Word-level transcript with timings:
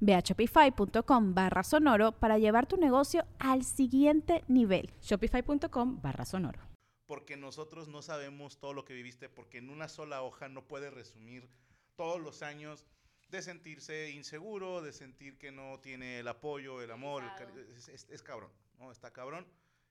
Ve 0.00 0.14
a 0.14 0.20
shopify.com 0.20 1.34
barra 1.34 1.62
sonoro 1.62 2.12
para 2.12 2.38
llevar 2.38 2.66
tu 2.66 2.76
negocio 2.76 3.26
al 3.38 3.64
siguiente 3.64 4.44
nivel. 4.48 4.90
Shopify.com 5.02 6.00
barra 6.02 6.24
sonoro. 6.24 6.60
Porque 7.06 7.36
nosotros 7.36 7.88
no 7.88 8.02
sabemos 8.02 8.58
todo 8.58 8.74
lo 8.74 8.84
que 8.84 8.92
viviste, 8.94 9.28
porque 9.28 9.58
en 9.58 9.70
una 9.70 9.88
sola 9.88 10.22
hoja 10.22 10.48
no 10.48 10.66
puedes 10.66 10.92
resumir 10.92 11.48
todos 11.96 12.20
los 12.20 12.42
años 12.42 12.86
de 13.30 13.42
sentirse 13.42 14.10
inseguro, 14.10 14.82
de 14.82 14.92
sentir 14.92 15.38
que 15.38 15.50
no 15.52 15.80
tiene 15.80 16.20
el 16.20 16.28
apoyo, 16.28 16.80
el 16.82 16.90
amor, 16.90 17.22
el 17.24 17.30
cari- 17.30 17.66
es, 17.76 17.88
es- 17.88 18.06
es 18.10 18.22
cabrón, 18.22 18.50
¿no? 18.78 18.90
Está 18.92 19.10
cabrón. 19.12 19.46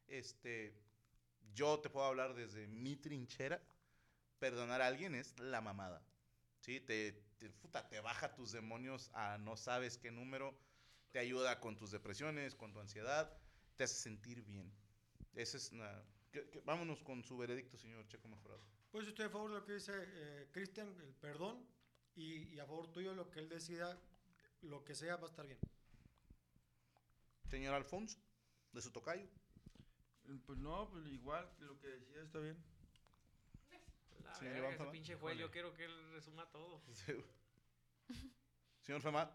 Este, 0.08 0.74
yo 1.54 1.80
te 1.80 1.90
puedo 1.90 2.06
hablar 2.06 2.34
desde 2.34 2.68
mi 2.68 2.96
trinchera, 2.96 3.62
perdonar 4.40 4.82
a 4.82 4.88
alguien 4.88 5.16
es 5.16 5.38
la 5.40 5.62
mamada, 5.62 6.02
¿sí? 6.62 6.80
Te, 6.80 7.20
te, 7.38 7.50
puta, 7.50 7.88
te 7.88 8.00
baja 8.00 8.34
tus 8.36 8.52
demonios 8.52 9.10
a 9.14 9.38
no 9.38 9.56
sabes 9.58 9.98
qué 9.98 10.12
número, 10.12 10.58
te 11.12 11.20
ayuda 11.20 11.60
con 11.60 11.78
tus 11.78 11.92
depresiones, 11.92 12.56
con 12.56 12.74
tu 12.74 12.80
ansiedad, 12.80 13.32
te 13.76 13.84
hace 13.84 13.96
sentir 13.96 14.42
bien. 14.44 14.72
Esa 15.34 15.58
es 15.58 15.72
una... 15.72 16.04
que- 16.32 16.50
que- 16.50 16.62
vámonos 16.62 17.02
con 17.04 17.24
su 17.24 17.38
veredicto, 17.38 17.78
señor 17.78 18.08
Checo 18.08 18.28
Mejorado. 18.28 18.64
Pues 18.92 19.08
estoy 19.08 19.26
a 19.26 19.30
favor 19.30 19.52
de 19.52 19.60
lo 19.60 19.66
que 19.66 19.74
dice 19.74 19.94
eh, 19.96 20.50
Cristian, 20.52 20.90
el 21.02 21.14
perdón, 21.16 21.66
y, 22.16 22.54
y 22.56 22.60
a 22.60 22.66
favor 22.66 22.92
tuyo 22.92 23.14
lo 23.14 23.30
que 23.30 23.40
él 23.40 23.50
decida, 23.50 24.00
lo 24.62 24.84
que 24.84 24.96
sea, 24.96 25.18
va 25.18 25.28
a 25.28 25.30
estar 25.30 25.46
bien. 25.46 25.60
Señor 27.50 27.74
Alfonso, 27.76 28.18
de 28.72 28.82
su 28.82 28.92
tocayo. 28.92 29.28
Pues 30.46 30.58
no, 30.58 30.90
pues 30.90 31.06
igual, 31.08 31.50
lo 31.60 31.80
que 31.80 31.88
decía 31.88 32.22
está 32.22 32.40
bien. 32.40 32.58
La 34.28 34.34
Señor 34.34 34.54
verga, 34.54 34.68
Iván 34.74 34.82
ese 34.82 34.92
pinche 34.92 35.16
juez, 35.16 35.38
yo 35.38 35.50
quiero 35.50 35.74
que 35.74 35.86
él 35.86 36.12
resuma 36.12 36.46
todo. 36.52 36.82
Señor 38.82 39.02
Femat, 39.02 39.32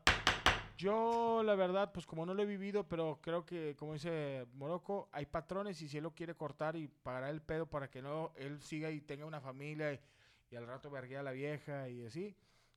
Yo, 0.76 1.42
la 1.42 1.54
verdad, 1.54 1.92
pues 1.92 2.06
como 2.06 2.24
no 2.24 2.34
lo 2.34 2.42
he 2.42 2.46
vivido, 2.46 2.88
pero 2.88 3.20
creo 3.20 3.44
que, 3.44 3.76
como 3.76 3.92
dice 3.92 4.46
Morocco, 4.54 5.08
hay 5.12 5.26
patrones 5.26 5.80
y 5.82 5.88
si 5.88 5.98
él 5.98 6.04
lo 6.04 6.14
quiere 6.14 6.34
cortar 6.34 6.76
y 6.76 6.88
pagará 6.88 7.30
el 7.30 7.42
pedo 7.42 7.66
para 7.66 7.90
que 7.90 8.00
no 8.00 8.32
él 8.36 8.62
siga 8.62 8.90
y 8.90 9.00
tenga 9.00 9.26
una 9.26 9.40
familia 9.40 9.92
y, 9.92 10.00
y 10.50 10.56
al 10.56 10.66
rato 10.66 10.90
verguea 10.90 11.20
a 11.20 11.22
la 11.22 11.32
vieja 11.32 11.88
y 11.88 12.04
así, 12.06 12.34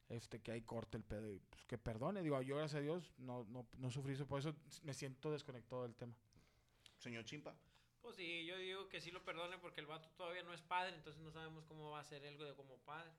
este 0.10 0.42
que 0.42 0.52
ahí 0.52 0.62
corte 0.62 0.98
el 0.98 1.04
pedo 1.04 1.32
y 1.32 1.40
pues, 1.40 1.66
que 1.66 1.78
perdone. 1.78 2.22
Digo, 2.22 2.42
yo 2.42 2.58
gracias 2.58 2.80
a 2.80 2.82
Dios 2.82 3.14
no, 3.18 3.46
no, 3.46 3.68
no 3.78 3.90
sufrí 3.90 4.14
eso, 4.14 4.28
por 4.28 4.40
eso 4.40 4.54
me 4.84 4.94
siento 4.94 5.32
desconectado 5.32 5.84
del 5.84 5.96
tema. 5.96 6.14
señor 6.98 7.26
Chimpa. 7.26 7.56
Pues 8.06 8.18
sí, 8.18 8.46
yo 8.46 8.56
digo 8.58 8.88
que 8.88 9.02
sí 9.02 9.10
lo 9.10 9.24
perdone 9.26 9.58
porque 9.58 9.82
el 9.82 9.88
vato 9.88 10.08
todavía 10.16 10.44
no 10.44 10.54
es 10.54 10.62
padre, 10.62 10.96
entonces 10.96 11.20
no 11.24 11.32
sabemos 11.32 11.66
cómo 11.66 11.90
va 11.90 12.02
a 12.02 12.04
ser 12.04 12.24
él 12.24 12.38
de 12.38 12.54
como 12.54 12.78
padre. 12.78 13.10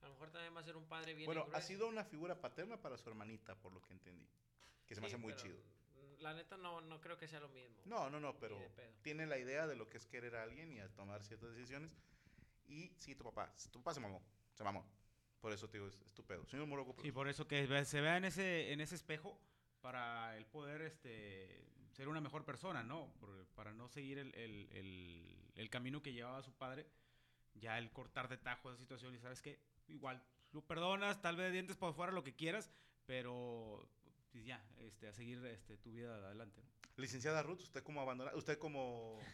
A 0.00 0.06
lo 0.06 0.12
mejor 0.12 0.30
también 0.30 0.54
va 0.54 0.60
a 0.60 0.62
ser 0.62 0.76
un 0.76 0.86
padre 0.86 1.12
bien 1.14 1.26
Bueno, 1.26 1.48
ha 1.52 1.60
sido 1.60 1.88
una 1.88 2.04
figura 2.04 2.40
paterna 2.40 2.80
para 2.80 2.96
su 2.96 3.08
hermanita, 3.08 3.56
por 3.56 3.72
lo 3.72 3.82
que 3.82 3.92
entendí. 3.94 4.28
Que 4.86 4.94
se 4.94 5.00
me 5.00 5.08
Sí, 5.08 5.14
hace 5.14 5.20
muy 5.20 5.32
pero, 5.32 5.42
chido. 5.44 5.58
La 6.20 6.34
neta 6.34 6.56
no, 6.56 6.80
no 6.80 7.00
creo 7.00 7.18
que 7.18 7.26
sea 7.26 7.40
lo 7.40 7.48
mismo. 7.48 7.82
No, 7.84 8.08
no, 8.10 8.20
no, 8.20 8.38
pero 8.38 8.60
tiene 9.02 9.26
la 9.26 9.38
idea 9.38 9.66
de 9.66 9.74
lo 9.74 9.88
que 9.88 9.96
es 9.96 10.06
querer 10.06 10.36
a 10.36 10.44
alguien 10.44 10.72
y 10.72 10.78
a 10.78 10.88
tomar 10.94 11.20
ciertas 11.24 11.50
decisiones. 11.50 11.90
Y 12.68 12.92
sí, 12.98 13.16
tu 13.16 13.24
papá, 13.24 13.52
tu 13.72 13.80
papá 13.80 13.94
se 13.94 14.00
mamó, 14.00 14.22
se 14.54 14.62
mamó. 14.62 14.86
Por 15.40 15.52
eso, 15.52 15.68
tío, 15.68 15.84
es 15.88 16.00
estupendo. 16.06 16.46
Señor 16.46 16.66
Morocco, 16.68 16.94
Sí, 17.02 17.10
por 17.10 17.28
eso 17.28 17.48
que 17.48 17.66
ve- 17.66 17.84
se 17.84 18.00
vea 18.00 18.16
en 18.18 18.24
ese, 18.24 18.72
en 18.72 18.80
ese 18.80 18.94
espejo 18.94 19.36
para 19.80 20.36
el 20.36 20.46
poder 20.46 20.82
este, 20.82 21.64
ser 21.98 22.06
una 22.08 22.20
mejor 22.20 22.44
persona, 22.44 22.84
¿no? 22.84 23.12
Por- 23.18 23.44
para 23.56 23.72
no 23.72 23.88
seguir 23.88 24.18
el, 24.18 24.32
el- 24.36 24.68
el- 24.70 25.50
el 25.56 25.68
camino 25.68 26.00
que 26.00 26.12
llevaba 26.12 26.42
su 26.44 26.52
padre, 26.52 26.86
ya 27.54 27.76
el 27.76 27.90
cortar 27.90 28.28
de 28.28 28.38
tajo 28.38 28.70
esa 28.70 28.78
situación 28.78 29.16
y 29.16 29.18
sabes 29.18 29.42
que 29.42 29.58
igual 29.88 30.22
lo 30.52 30.62
perdonas, 30.62 31.20
tal 31.20 31.34
vez 31.34 31.52
dientes 31.52 31.76
por 31.76 31.92
fuera, 31.94 32.12
lo 32.12 32.22
que 32.22 32.36
quieras, 32.36 32.70
pero 33.04 33.88
pues 34.30 34.44
ya, 34.44 34.62
este, 34.78 35.08
a 35.08 35.12
seguir 35.12 35.44
este, 35.46 35.76
tu 35.78 35.90
vida 35.90 36.14
adelante. 36.14 36.62
¿no? 36.62 36.68
Licenciada 37.02 37.42
Ruth, 37.42 37.62
usted 37.62 37.82
como 37.82 38.00
abandonada, 38.00 38.36
usted 38.36 38.58
como... 38.58 39.18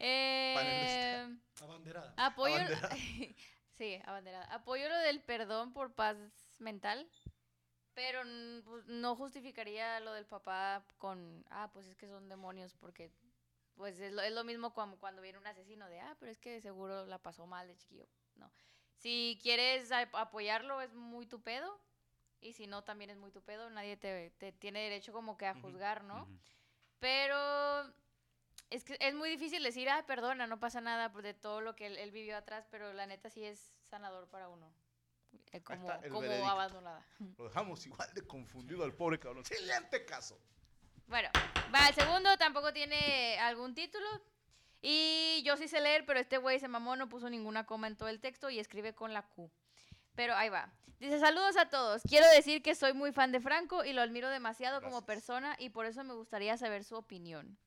Eh, 0.00 1.28
Abanderada. 1.60 2.14
apoyo. 2.16 2.54
Abanderada. 2.54 2.96
sí, 3.76 4.00
abanderada. 4.04 4.44
Apoyo 4.54 4.88
lo 4.88 4.96
del 4.98 5.20
perdón 5.22 5.72
por 5.72 5.92
paz 5.92 6.16
mental. 6.60 7.08
Pero 7.98 8.22
pues, 8.64 8.86
no 8.86 9.16
justificaría 9.16 9.98
lo 9.98 10.12
del 10.12 10.24
papá 10.24 10.84
con, 10.98 11.44
ah, 11.50 11.68
pues 11.72 11.84
es 11.88 11.96
que 11.96 12.06
son 12.06 12.28
demonios, 12.28 12.72
porque 12.76 13.10
pues 13.74 13.98
es 13.98 14.12
lo, 14.12 14.22
es 14.22 14.32
lo 14.32 14.44
mismo 14.44 14.72
cuando, 14.72 14.96
cuando 14.98 15.20
viene 15.20 15.36
un 15.36 15.48
asesino 15.48 15.88
de, 15.88 15.98
ah, 15.98 16.16
pero 16.20 16.30
es 16.30 16.38
que 16.38 16.60
seguro 16.60 17.06
la 17.06 17.18
pasó 17.18 17.44
mal 17.48 17.66
de 17.66 17.76
chiquillo. 17.76 18.06
No. 18.36 18.52
Si 18.98 19.36
quieres 19.42 19.90
apoyarlo, 19.90 20.80
es 20.80 20.94
muy 20.94 21.26
tu 21.26 21.42
pedo. 21.42 21.76
Y 22.40 22.52
si 22.52 22.68
no, 22.68 22.84
también 22.84 23.10
es 23.10 23.16
muy 23.16 23.32
tu 23.32 23.42
pedo. 23.42 23.68
Nadie 23.68 23.96
te, 23.96 24.30
te 24.38 24.52
tiene 24.52 24.78
derecho 24.78 25.12
como 25.12 25.36
que 25.36 25.46
a 25.46 25.54
juzgar, 25.54 26.04
¿no? 26.04 26.28
Pero 27.00 27.36
es 28.70 28.84
que 28.84 28.96
es 29.00 29.14
muy 29.16 29.28
difícil 29.28 29.60
decir, 29.64 29.90
ah, 29.90 30.06
perdona, 30.06 30.46
no 30.46 30.60
pasa 30.60 30.80
nada 30.80 31.10
por 31.10 31.22
de 31.22 31.34
todo 31.34 31.60
lo 31.60 31.74
que 31.74 31.86
él, 31.86 31.98
él 31.98 32.12
vivió 32.12 32.36
atrás, 32.36 32.68
pero 32.70 32.92
la 32.92 33.06
neta 33.06 33.28
sí 33.28 33.44
es 33.44 33.72
sanador 33.90 34.28
para 34.28 34.48
uno. 34.48 34.72
Eh, 35.52 35.62
como 35.62 35.86
como 36.10 36.48
abandonada. 36.48 37.04
Lo 37.36 37.44
dejamos 37.44 37.84
igual 37.86 38.12
de 38.14 38.26
confundido 38.26 38.84
al 38.84 38.94
pobre 38.94 39.18
cabrón. 39.18 39.44
Siguiente 39.44 40.04
caso. 40.04 40.38
Bueno, 41.06 41.30
va, 41.74 41.88
el 41.88 41.94
segundo 41.94 42.36
tampoco 42.36 42.72
tiene 42.72 43.38
algún 43.38 43.74
título. 43.74 44.06
Y 44.80 45.42
yo 45.44 45.56
sí 45.56 45.66
sé 45.66 45.80
leer, 45.80 46.04
pero 46.06 46.20
este 46.20 46.38
güey 46.38 46.60
se 46.60 46.68
mamó, 46.68 46.94
no 46.96 47.08
puso 47.08 47.28
ninguna 47.28 47.66
coma 47.66 47.88
en 47.88 47.96
todo 47.96 48.08
el 48.08 48.20
texto 48.20 48.50
y 48.50 48.58
escribe 48.58 48.94
con 48.94 49.12
la 49.12 49.22
Q. 49.22 49.50
Pero 50.14 50.34
ahí 50.34 50.48
va. 50.48 50.70
Dice, 51.00 51.18
saludos 51.18 51.56
a 51.56 51.68
todos. 51.68 52.02
Quiero 52.02 52.26
decir 52.34 52.62
que 52.62 52.74
soy 52.74 52.92
muy 52.92 53.12
fan 53.12 53.32
de 53.32 53.40
Franco 53.40 53.84
y 53.84 53.92
lo 53.92 54.02
admiro 54.02 54.28
demasiado 54.28 54.80
como 54.80 55.00
Gracias. 55.00 55.06
persona 55.06 55.56
y 55.58 55.70
por 55.70 55.86
eso 55.86 56.04
me 56.04 56.14
gustaría 56.14 56.56
saber 56.56 56.84
su 56.84 56.96
opinión. 56.96 57.58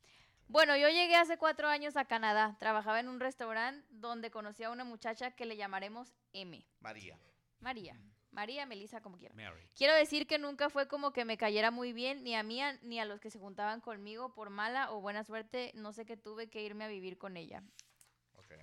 Bueno, 0.48 0.76
yo 0.76 0.90
llegué 0.90 1.16
hace 1.16 1.38
cuatro 1.38 1.70
años 1.70 1.96
a 1.96 2.04
Canadá. 2.04 2.58
Trabajaba 2.60 3.00
en 3.00 3.08
un 3.08 3.22
restaurante 3.22 3.88
donde 3.90 4.32
conocí 4.32 4.64
a 4.64 4.70
una 4.70 4.84
muchacha 4.84 5.32
que 5.32 5.46
le 5.46 5.56
llamaremos 5.56 6.14
M. 6.34 6.66
María. 6.82 7.18
María. 7.62 7.96
María, 8.32 8.66
Melissa, 8.66 9.02
como 9.02 9.18
quieran. 9.18 9.36
Mary. 9.36 9.62
Quiero 9.76 9.94
decir 9.94 10.26
que 10.26 10.38
nunca 10.38 10.70
fue 10.70 10.88
como 10.88 11.12
que 11.12 11.26
me 11.26 11.38
cayera 11.38 11.70
muy 11.70 11.92
bien, 11.92 12.24
ni 12.24 12.34
a 12.36 12.44
mí 12.44 12.62
ni 12.82 13.00
a 13.00 13.06
los 13.06 13.20
que 13.20 13.30
se 13.30 13.40
juntaban 13.40 13.82
conmigo 13.82 14.34
por 14.34 14.50
mala 14.50 14.92
o 14.92 15.02
buena 15.02 15.24
suerte. 15.26 15.72
No 15.76 15.92
sé 15.92 16.06
que 16.06 16.16
tuve 16.16 16.50
que 16.50 16.64
irme 16.64 16.86
a 16.86 16.88
vivir 16.88 17.18
con 17.18 17.36
ella. 17.36 17.62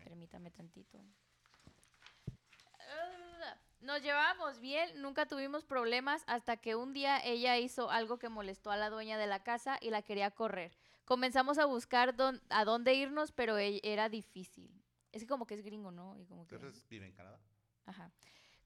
Permítame 0.04 0.50
tantito. 0.50 0.98
Nos 3.80 4.02
llevábamos 4.02 4.58
bien, 4.58 5.00
nunca 5.00 5.26
tuvimos 5.26 5.64
problemas 5.64 6.24
hasta 6.26 6.56
que 6.56 6.74
un 6.74 6.92
día 6.92 7.20
ella 7.24 7.58
hizo 7.58 7.90
algo 7.90 8.18
que 8.18 8.28
molestó 8.28 8.70
a 8.72 8.76
la 8.76 8.90
dueña 8.90 9.18
de 9.18 9.26
la 9.28 9.42
casa 9.44 9.78
y 9.80 9.90
la 9.90 10.02
quería 10.02 10.30
correr. 10.32 10.76
Comenzamos 11.04 11.58
a 11.58 11.64
buscar 11.64 12.16
dón- 12.16 12.42
a 12.50 12.64
dónde 12.64 12.94
irnos, 12.94 13.30
pero 13.32 13.56
e- 13.56 13.80
era 13.84 14.08
difícil. 14.08 14.82
Es 15.12 15.22
que 15.22 15.28
como 15.28 15.46
que 15.46 15.54
es 15.54 15.62
gringo, 15.62 15.90
¿no? 15.92 16.18
Y 16.18 16.24
como 16.26 16.46
que... 16.46 16.56
Entonces 16.56 16.86
vive 16.88 17.06
en 17.06 17.12
Canadá. 17.12 17.38
Ajá. 17.86 18.10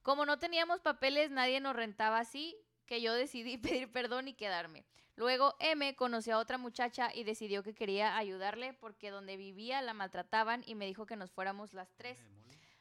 Como 0.03 0.27
no 0.27 0.39
teníamos 0.39 0.81
papeles, 0.81 1.31
nadie 1.31 1.61
nos 1.61 1.77
rentaba 1.77 2.19
así, 2.19 2.57
que 2.87 3.01
yo 3.01 3.15
decidí 3.15 3.57
pedir 3.83 3.91
perdón 3.93 4.29
y 4.29 4.35
quedarme. 4.35 4.85
Luego 5.15 5.55
M 5.61 5.95
conoció 5.95 6.37
a 6.37 6.39
otra 6.39 6.59
muchacha 6.59 7.11
y 7.15 7.25
decidió 7.25 7.63
que 7.63 7.75
quería 7.75 8.17
ayudarle 8.17 8.73
porque 8.73 9.11
donde 9.11 9.37
vivía 9.37 9.83
la 9.83 9.93
maltrataban 9.93 10.65
y 10.67 10.75
me 10.75 10.87
dijo 10.87 11.07
que 11.07 11.17
nos 11.17 11.31
fuéramos 11.31 11.75
las 11.75 11.93
tres. 11.95 12.19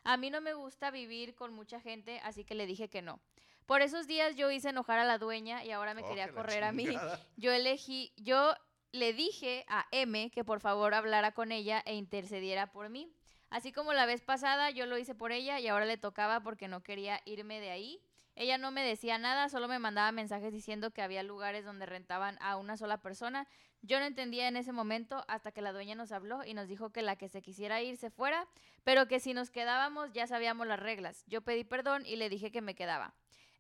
A 0.03 0.18
mí 0.18 0.29
no 0.29 0.41
me 0.41 0.53
gusta 0.53 0.91
vivir 0.91 1.35
con 1.35 1.53
mucha 1.53 1.79
gente, 1.79 2.19
así 2.23 2.44
que 2.45 2.56
le 2.56 2.65
dije 2.65 2.89
que 2.89 3.01
no. 3.01 3.19
Por 3.65 3.81
esos 3.81 4.07
días 4.07 4.35
yo 4.35 4.50
hice 4.50 4.69
enojar 4.69 4.97
a 4.97 5.06
la 5.06 5.18
dueña 5.18 5.63
y 5.63 5.71
ahora 5.71 5.94
me 5.94 6.01
Oh, 6.03 6.07
quería 6.07 6.27
que 6.27 6.33
correr 6.33 6.63
a 6.63 6.71
mí. 6.71 6.85
Yo 7.38 7.51
elegí, 7.51 8.12
yo 8.18 8.56
le 8.91 9.13
dije 9.13 9.63
a 9.68 9.88
M 9.91 10.31
que 10.31 10.44
por 10.44 10.59
favor 10.59 10.94
hablara 10.94 11.33
con 11.33 11.51
ella 11.51 11.81
e 11.85 11.95
intercediera 11.95 12.71
por 12.71 12.89
mí. 12.89 13.13
Así 13.51 13.74
como 13.74 13.92
la 13.92 14.06
vez 14.06 14.21
pasada 14.21 14.71
yo 14.71 14.86
lo 14.86 14.98
hice 14.98 15.13
por 15.13 15.33
ella 15.33 15.59
y 15.59 15.68
ahora 15.68 15.86
le 15.86 15.98
tocaba 15.98 16.39
porque 16.39 16.69
no 16.69 16.81
quería 16.81 17.19
irme 17.25 17.59
de 17.59 17.69
ahí. 17.69 18.01
Ella 18.36 18.57
no 18.57 18.71
me 18.71 18.81
decía 18.81 19.18
nada, 19.18 19.50
solo 19.50 19.68
me 19.68 19.77
mandaba 19.77 20.13
mensajes 20.13 20.53
diciendo 20.53 20.92
que 20.92 21.01
había 21.01 21.21
lugares 21.21 21.65
donde 21.65 21.86
rentaban 21.86 22.38
a 22.39 22.56
una 22.56 22.77
sola 22.77 23.01
persona. 23.01 23.45
Yo 23.81 24.00
no 24.00 24.06
entendía 24.06 24.48
en 24.48 24.56
ese 24.56 24.71
momento 24.71 25.25
hasta 25.27 25.51
que 25.51 25.62
la 25.62 25.74
dueña 25.74 25.95
nos 25.95 26.13
habló 26.13 26.45
y 26.45 26.53
nos 26.53 26.69
dijo 26.69 26.92
que 26.92 27.01
la 27.01 27.18
que 27.18 27.27
se 27.27 27.42
quisiera 27.42 27.81
ir 27.81 27.98
se 27.98 28.09
fuera, 28.09 28.48
pero 28.86 29.09
que 29.09 29.19
si 29.19 29.33
nos 29.33 29.51
quedábamos 29.51 30.13
ya 30.13 30.27
sabíamos 30.27 30.65
las 30.65 30.80
reglas. 30.80 31.25
Yo 31.27 31.42
pedí 31.42 31.65
perdón 31.65 32.06
y 32.06 32.15
le 32.15 32.30
dije 32.30 32.51
que 32.51 32.62
me 32.62 32.74
quedaba. 32.74 33.13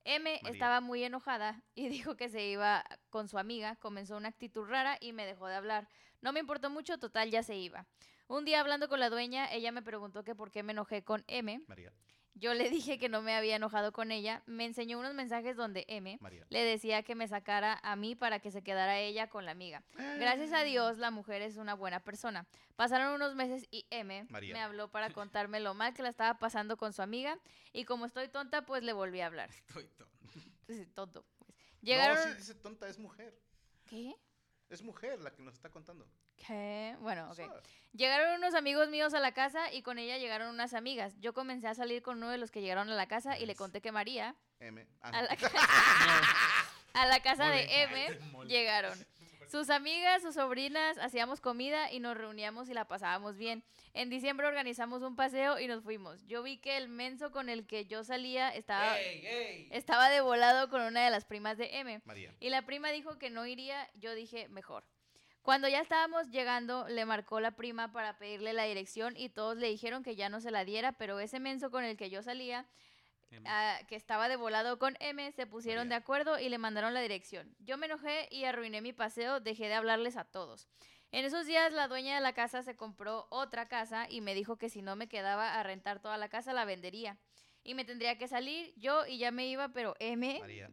M 0.05 0.23
María. 0.23 0.49
estaba 0.49 0.79
muy 0.79 1.03
enojada 1.03 1.61
y 1.75 1.89
dijo 1.89 2.15
que 2.15 2.29
se 2.29 2.45
iba 2.45 2.85
con 3.09 3.27
su 3.27 3.37
amiga, 3.37 3.75
comenzó 3.75 4.15
una 4.15 4.29
actitud 4.29 4.63
rara 4.63 4.97
y 5.01 5.11
me 5.11 5.25
dejó 5.25 5.47
de 5.47 5.55
hablar. 5.55 5.89
No 6.21 6.31
me 6.31 6.39
importó 6.39 6.69
mucho, 6.69 6.97
total 6.97 7.29
ya 7.29 7.43
se 7.43 7.57
iba. 7.57 7.85
Un 8.31 8.45
día 8.45 8.61
hablando 8.61 8.87
con 8.87 9.01
la 9.01 9.09
dueña, 9.09 9.51
ella 9.51 9.73
me 9.73 9.81
preguntó 9.81 10.23
que 10.23 10.35
por 10.35 10.51
qué 10.51 10.63
me 10.63 10.71
enojé 10.71 11.03
con 11.03 11.25
M. 11.27 11.61
María, 11.67 11.91
Yo 12.33 12.53
le 12.53 12.69
dije 12.69 12.97
que 12.97 13.09
no 13.09 13.21
me 13.21 13.35
había 13.35 13.57
enojado 13.57 13.91
con 13.91 14.09
ella. 14.09 14.41
Me 14.45 14.63
enseñó 14.63 14.99
unos 14.99 15.13
mensajes 15.13 15.57
donde 15.57 15.83
M 15.89 16.17
María. 16.21 16.45
le 16.49 16.63
decía 16.63 17.03
que 17.03 17.13
me 17.13 17.27
sacara 17.27 17.77
a 17.83 17.97
mí 17.97 18.15
para 18.15 18.39
que 18.39 18.49
se 18.49 18.61
quedara 18.61 18.97
ella 18.99 19.29
con 19.29 19.43
la 19.43 19.51
amiga. 19.51 19.83
Gracias 20.17 20.53
a 20.53 20.63
Dios, 20.63 20.97
la 20.97 21.11
mujer 21.11 21.41
es 21.41 21.57
una 21.57 21.73
buena 21.73 21.99
persona. 21.99 22.47
Pasaron 22.77 23.13
unos 23.13 23.35
meses 23.35 23.67
y 23.69 23.85
M 23.89 24.25
María. 24.29 24.53
me 24.53 24.61
habló 24.61 24.89
para 24.89 25.09
contarme 25.13 25.59
lo 25.59 25.73
mal 25.73 25.93
que 25.93 26.01
la 26.01 26.09
estaba 26.09 26.39
pasando 26.39 26.77
con 26.77 26.93
su 26.93 27.01
amiga. 27.01 27.37
Y 27.73 27.83
como 27.83 28.05
estoy 28.05 28.29
tonta, 28.29 28.65
pues 28.65 28.81
le 28.81 28.93
volví 28.93 29.19
a 29.19 29.25
hablar. 29.25 29.49
Estoy 29.67 29.87
tonto. 29.89 30.07
Sí, 30.67 30.85
tonto. 30.85 31.25
pues. 31.37 31.51
Llegaron... 31.81 32.15
No, 32.15 32.23
sí 32.31 32.37
dice 32.37 32.55
tonta, 32.55 32.87
es 32.87 32.97
mujer. 32.97 33.37
¿Qué? 33.87 34.15
Es 34.69 34.81
mujer 34.81 35.19
la 35.19 35.33
que 35.33 35.41
nos 35.43 35.55
está 35.55 35.69
contando. 35.69 36.07
¿Qué? 36.45 36.95
Bueno, 36.99 37.29
ok. 37.31 37.39
Llegaron 37.93 38.35
unos 38.35 38.53
amigos 38.55 38.89
míos 38.89 39.13
a 39.13 39.19
la 39.19 39.33
casa 39.33 39.71
y 39.73 39.81
con 39.81 39.99
ella 39.99 40.17
llegaron 40.17 40.47
unas 40.49 40.73
amigas. 40.73 41.13
Yo 41.19 41.33
comencé 41.33 41.67
a 41.67 41.73
salir 41.75 42.01
con 42.01 42.17
uno 42.17 42.29
de 42.29 42.37
los 42.37 42.49
que 42.49 42.61
llegaron 42.61 42.89
a 42.89 42.95
la 42.95 43.07
casa 43.07 43.37
y 43.37 43.45
le 43.45 43.55
conté 43.55 43.81
que 43.81 43.91
María 43.91 44.35
M. 44.59 44.87
Ah, 45.01 45.09
a 45.09 45.21
la, 45.23 45.35
ca- 45.37 45.51
a 46.93 47.05
la 47.05 47.19
casa 47.21 47.49
de 47.49 47.67
M 47.83 48.19
llegaron. 48.47 48.97
Sus 49.49 49.69
amigas, 49.69 50.21
sus 50.21 50.35
sobrinas, 50.35 50.97
hacíamos 50.99 51.41
comida 51.41 51.91
y 51.91 51.99
nos 51.99 52.15
reuníamos 52.15 52.69
y 52.69 52.73
la 52.73 52.85
pasábamos 52.85 53.35
bien. 53.35 53.65
En 53.93 54.09
diciembre 54.09 54.47
organizamos 54.47 55.01
un 55.01 55.17
paseo 55.17 55.59
y 55.59 55.67
nos 55.67 55.83
fuimos. 55.83 56.25
Yo 56.25 56.41
vi 56.41 56.57
que 56.57 56.77
el 56.77 56.87
menso 56.87 57.31
con 57.31 57.49
el 57.49 57.67
que 57.67 57.85
yo 57.85 58.05
salía 58.05 58.47
estaba, 58.55 58.97
estaba 59.71 60.09
de 60.09 60.21
volado 60.21 60.69
con 60.69 60.81
una 60.83 61.03
de 61.03 61.09
las 61.11 61.25
primas 61.25 61.57
de 61.57 61.79
M. 61.79 62.01
María. 62.05 62.33
Y 62.39 62.47
la 62.49 62.61
prima 62.61 62.91
dijo 62.91 63.17
que 63.17 63.29
no 63.29 63.45
iría, 63.45 63.89
yo 63.95 64.15
dije 64.15 64.47
mejor. 64.47 64.85
Cuando 65.41 65.67
ya 65.67 65.81
estábamos 65.81 66.29
llegando, 66.29 66.87
le 66.87 67.05
marcó 67.05 67.39
la 67.39 67.51
prima 67.51 67.91
para 67.91 68.17
pedirle 68.17 68.53
la 68.53 68.63
dirección 68.63 69.17
y 69.17 69.29
todos 69.29 69.57
le 69.57 69.69
dijeron 69.69 70.03
que 70.03 70.15
ya 70.15 70.29
no 70.29 70.39
se 70.39 70.51
la 70.51 70.65
diera, 70.65 70.91
pero 70.91 71.19
ese 71.19 71.39
menso 71.39 71.71
con 71.71 71.83
el 71.83 71.97
que 71.97 72.11
yo 72.11 72.21
salía, 72.21 72.67
ah, 73.45 73.79
que 73.87 73.95
estaba 73.95 74.29
de 74.29 74.35
volado 74.35 74.77
con 74.77 74.95
M, 74.99 75.31
se 75.31 75.47
pusieron 75.47 75.89
de 75.89 75.95
acuerdo 75.95 76.37
y 76.37 76.47
le 76.49 76.59
mandaron 76.59 76.93
la 76.93 77.01
dirección. 77.01 77.55
Yo 77.59 77.77
me 77.77 77.87
enojé 77.87 78.27
y 78.29 78.43
arruiné 78.43 78.81
mi 78.81 78.93
paseo, 78.93 79.39
dejé 79.39 79.67
de 79.67 79.73
hablarles 79.73 80.15
a 80.15 80.25
todos. 80.25 80.67
En 81.11 81.25
esos 81.25 81.47
días 81.47 81.73
la 81.73 81.87
dueña 81.87 82.15
de 82.15 82.21
la 82.21 82.33
casa 82.33 82.61
se 82.61 82.75
compró 82.75 83.25
otra 83.31 83.67
casa 83.67 84.07
y 84.09 84.21
me 84.21 84.35
dijo 84.35 84.57
que 84.57 84.69
si 84.69 84.83
no 84.83 84.95
me 84.95 85.07
quedaba 85.07 85.59
a 85.59 85.63
rentar 85.63 86.01
toda 86.01 86.17
la 86.17 86.29
casa 86.29 86.53
la 86.53 86.65
vendería. 86.65 87.17
Y 87.63 87.73
me 87.73 87.83
tendría 87.83 88.17
que 88.17 88.27
salir 88.27 88.73
yo 88.75 89.05
y 89.05 89.17
ya 89.17 89.31
me 89.31 89.47
iba, 89.47 89.69
pero 89.69 89.95
M 89.99 90.39
María. 90.39 90.69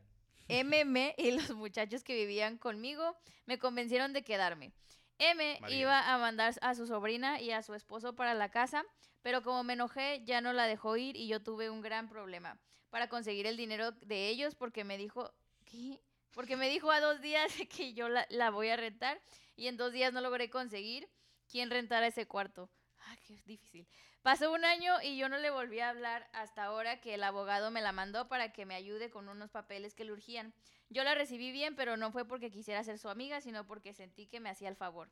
MM 0.49 1.15
y 1.17 1.31
los 1.33 1.51
muchachos 1.55 2.03
que 2.03 2.15
vivían 2.15 2.59
conmigo 2.59 3.17
me 3.47 3.59
convencieron 3.59 4.13
de 4.13 4.23
quedarme. 4.25 4.73
M 5.19 5.59
María. 5.61 5.77
iba 5.77 6.15
a 6.15 6.19
mandar 6.19 6.55
a 6.61 6.75
su 6.75 6.87
sobrina 6.87 7.41
y 7.41 7.51
a 7.51 7.63
su 7.63 7.75
esposo 7.75 8.15
para 8.15 8.35
la 8.35 8.51
casa, 8.51 8.85
pero 9.23 9.43
como 9.43 9.65
me 9.65 9.73
enojé 9.73 10.23
ya 10.25 10.41
no 10.41 10.53
la 10.53 10.67
dejó 10.67 10.97
ir 10.97 11.17
y 11.17 11.27
yo 11.27 11.43
tuve 11.43 11.71
un 11.71 11.81
gran 11.81 12.09
problema 12.09 12.59
para 12.91 13.09
conseguir 13.09 13.47
el 13.47 13.57
dinero 13.57 13.93
de 13.93 14.29
ellos 14.29 14.55
porque 14.55 14.85
me 14.85 14.97
dijo, 14.97 15.33
¿qué? 15.65 16.01
Porque 16.33 16.57
me 16.57 16.69
dijo 16.69 16.91
a 16.91 17.01
dos 17.01 17.21
días 17.21 17.53
que 17.77 17.95
yo 17.95 18.09
la, 18.09 18.27
la 18.31 18.51
voy 18.51 18.69
a 18.69 18.77
rentar 18.77 19.21
y 19.57 19.67
en 19.67 19.77
dos 19.77 19.93
días 19.93 20.13
no 20.13 20.21
logré 20.21 20.51
conseguir 20.51 21.09
quién 21.51 21.71
rentara 21.71 22.07
ese 22.07 22.27
cuarto. 22.27 22.71
Ay, 22.99 23.19
qué 23.27 23.35
difícil. 23.35 23.89
Pasó 24.29 24.53
un 24.53 24.63
año 24.67 24.93
y 25.03 25.17
yo 25.17 25.31
no 25.31 25.39
le 25.39 25.49
volví 25.49 25.81
a 25.81 25.89
hablar 25.89 26.29
hasta 26.35 26.65
ahora 26.65 27.01
que 27.01 27.15
el 27.15 27.25
abogado 27.25 27.71
me 27.71 27.81
la 27.81 27.93
mandó 27.93 28.29
para 28.29 28.53
que 28.53 28.67
me 28.67 28.75
ayude 28.75 29.09
con 29.09 29.27
unos 29.27 29.49
papeles 29.49 29.95
que 29.95 30.05
le 30.05 30.13
urgían. 30.13 30.53
Yo 30.91 31.03
la 31.03 31.15
recibí 31.15 31.51
bien, 31.51 31.75
pero 31.75 31.97
no 31.97 32.13
fue 32.13 32.27
porque 32.27 32.51
quisiera 32.51 32.85
ser 32.85 32.99
su 32.99 33.09
amiga, 33.09 33.41
sino 33.41 33.67
porque 33.67 33.95
sentí 33.95 34.27
que 34.27 34.39
me 34.39 34.51
hacía 34.51 34.69
el 34.69 34.77
favor. 34.77 35.09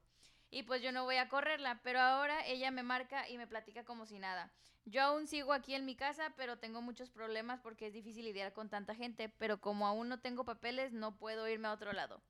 Y 0.51 0.65
pues 0.65 0.83
yo 0.83 0.93
no 0.93 1.05
voy 1.05 1.17
a 1.17 1.31
correrla, 1.31 1.81
pero 1.83 1.99
ahora 1.99 2.45
ella 2.45 2.71
me 2.71 2.83
marca 2.83 3.27
y 3.27 3.39
me 3.39 3.47
platica 3.47 3.85
como 3.87 4.05
si 4.05 4.19
nada. 4.19 4.53
Yo 4.85 5.01
aún 5.01 5.27
sigo 5.27 5.55
aquí 5.55 5.75
en 5.75 5.87
mi 5.87 5.97
casa, 5.97 6.35
pero 6.37 6.59
tengo 6.59 6.83
muchos 6.83 7.09
problemas 7.09 7.59
porque 7.61 7.87
es 7.87 7.95
difícil 7.95 8.27
lidiar 8.27 8.53
con 8.53 8.69
tanta 8.69 8.95
gente, 8.95 9.31
pero 9.31 9.63
como 9.63 9.87
aún 9.87 10.11
no 10.11 10.21
tengo 10.21 10.45
papeles, 10.45 10.93
no 10.93 11.17
puedo 11.17 11.49
irme 11.49 11.69
a 11.69 11.73
otro 11.73 11.95
lado. 11.95 12.21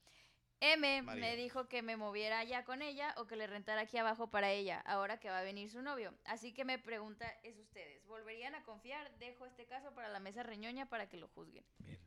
M 0.60 1.02
María. 1.02 1.20
me 1.20 1.36
dijo 1.36 1.68
que 1.68 1.82
me 1.82 1.96
moviera 1.96 2.38
allá 2.38 2.64
con 2.64 2.80
ella 2.82 3.14
o 3.18 3.26
que 3.26 3.36
le 3.36 3.46
rentara 3.46 3.82
aquí 3.82 3.98
abajo 3.98 4.30
para 4.30 4.50
ella, 4.52 4.80
ahora 4.86 5.18
que 5.20 5.28
va 5.28 5.38
a 5.40 5.42
venir 5.42 5.70
su 5.70 5.82
novio. 5.82 6.14
Así 6.24 6.52
que 6.54 6.64
me 6.64 6.78
pregunta 6.78 7.28
es 7.42 7.58
ustedes, 7.58 8.04
¿volverían 8.06 8.54
a 8.54 8.62
confiar? 8.64 9.10
Dejo 9.18 9.44
este 9.46 9.66
caso 9.66 9.92
para 9.94 10.08
la 10.08 10.18
mesa 10.20 10.42
reñoña 10.42 10.88
para 10.88 11.08
que 11.08 11.18
lo 11.18 11.28
juzguen. 11.28 11.64
Mira, 11.80 12.00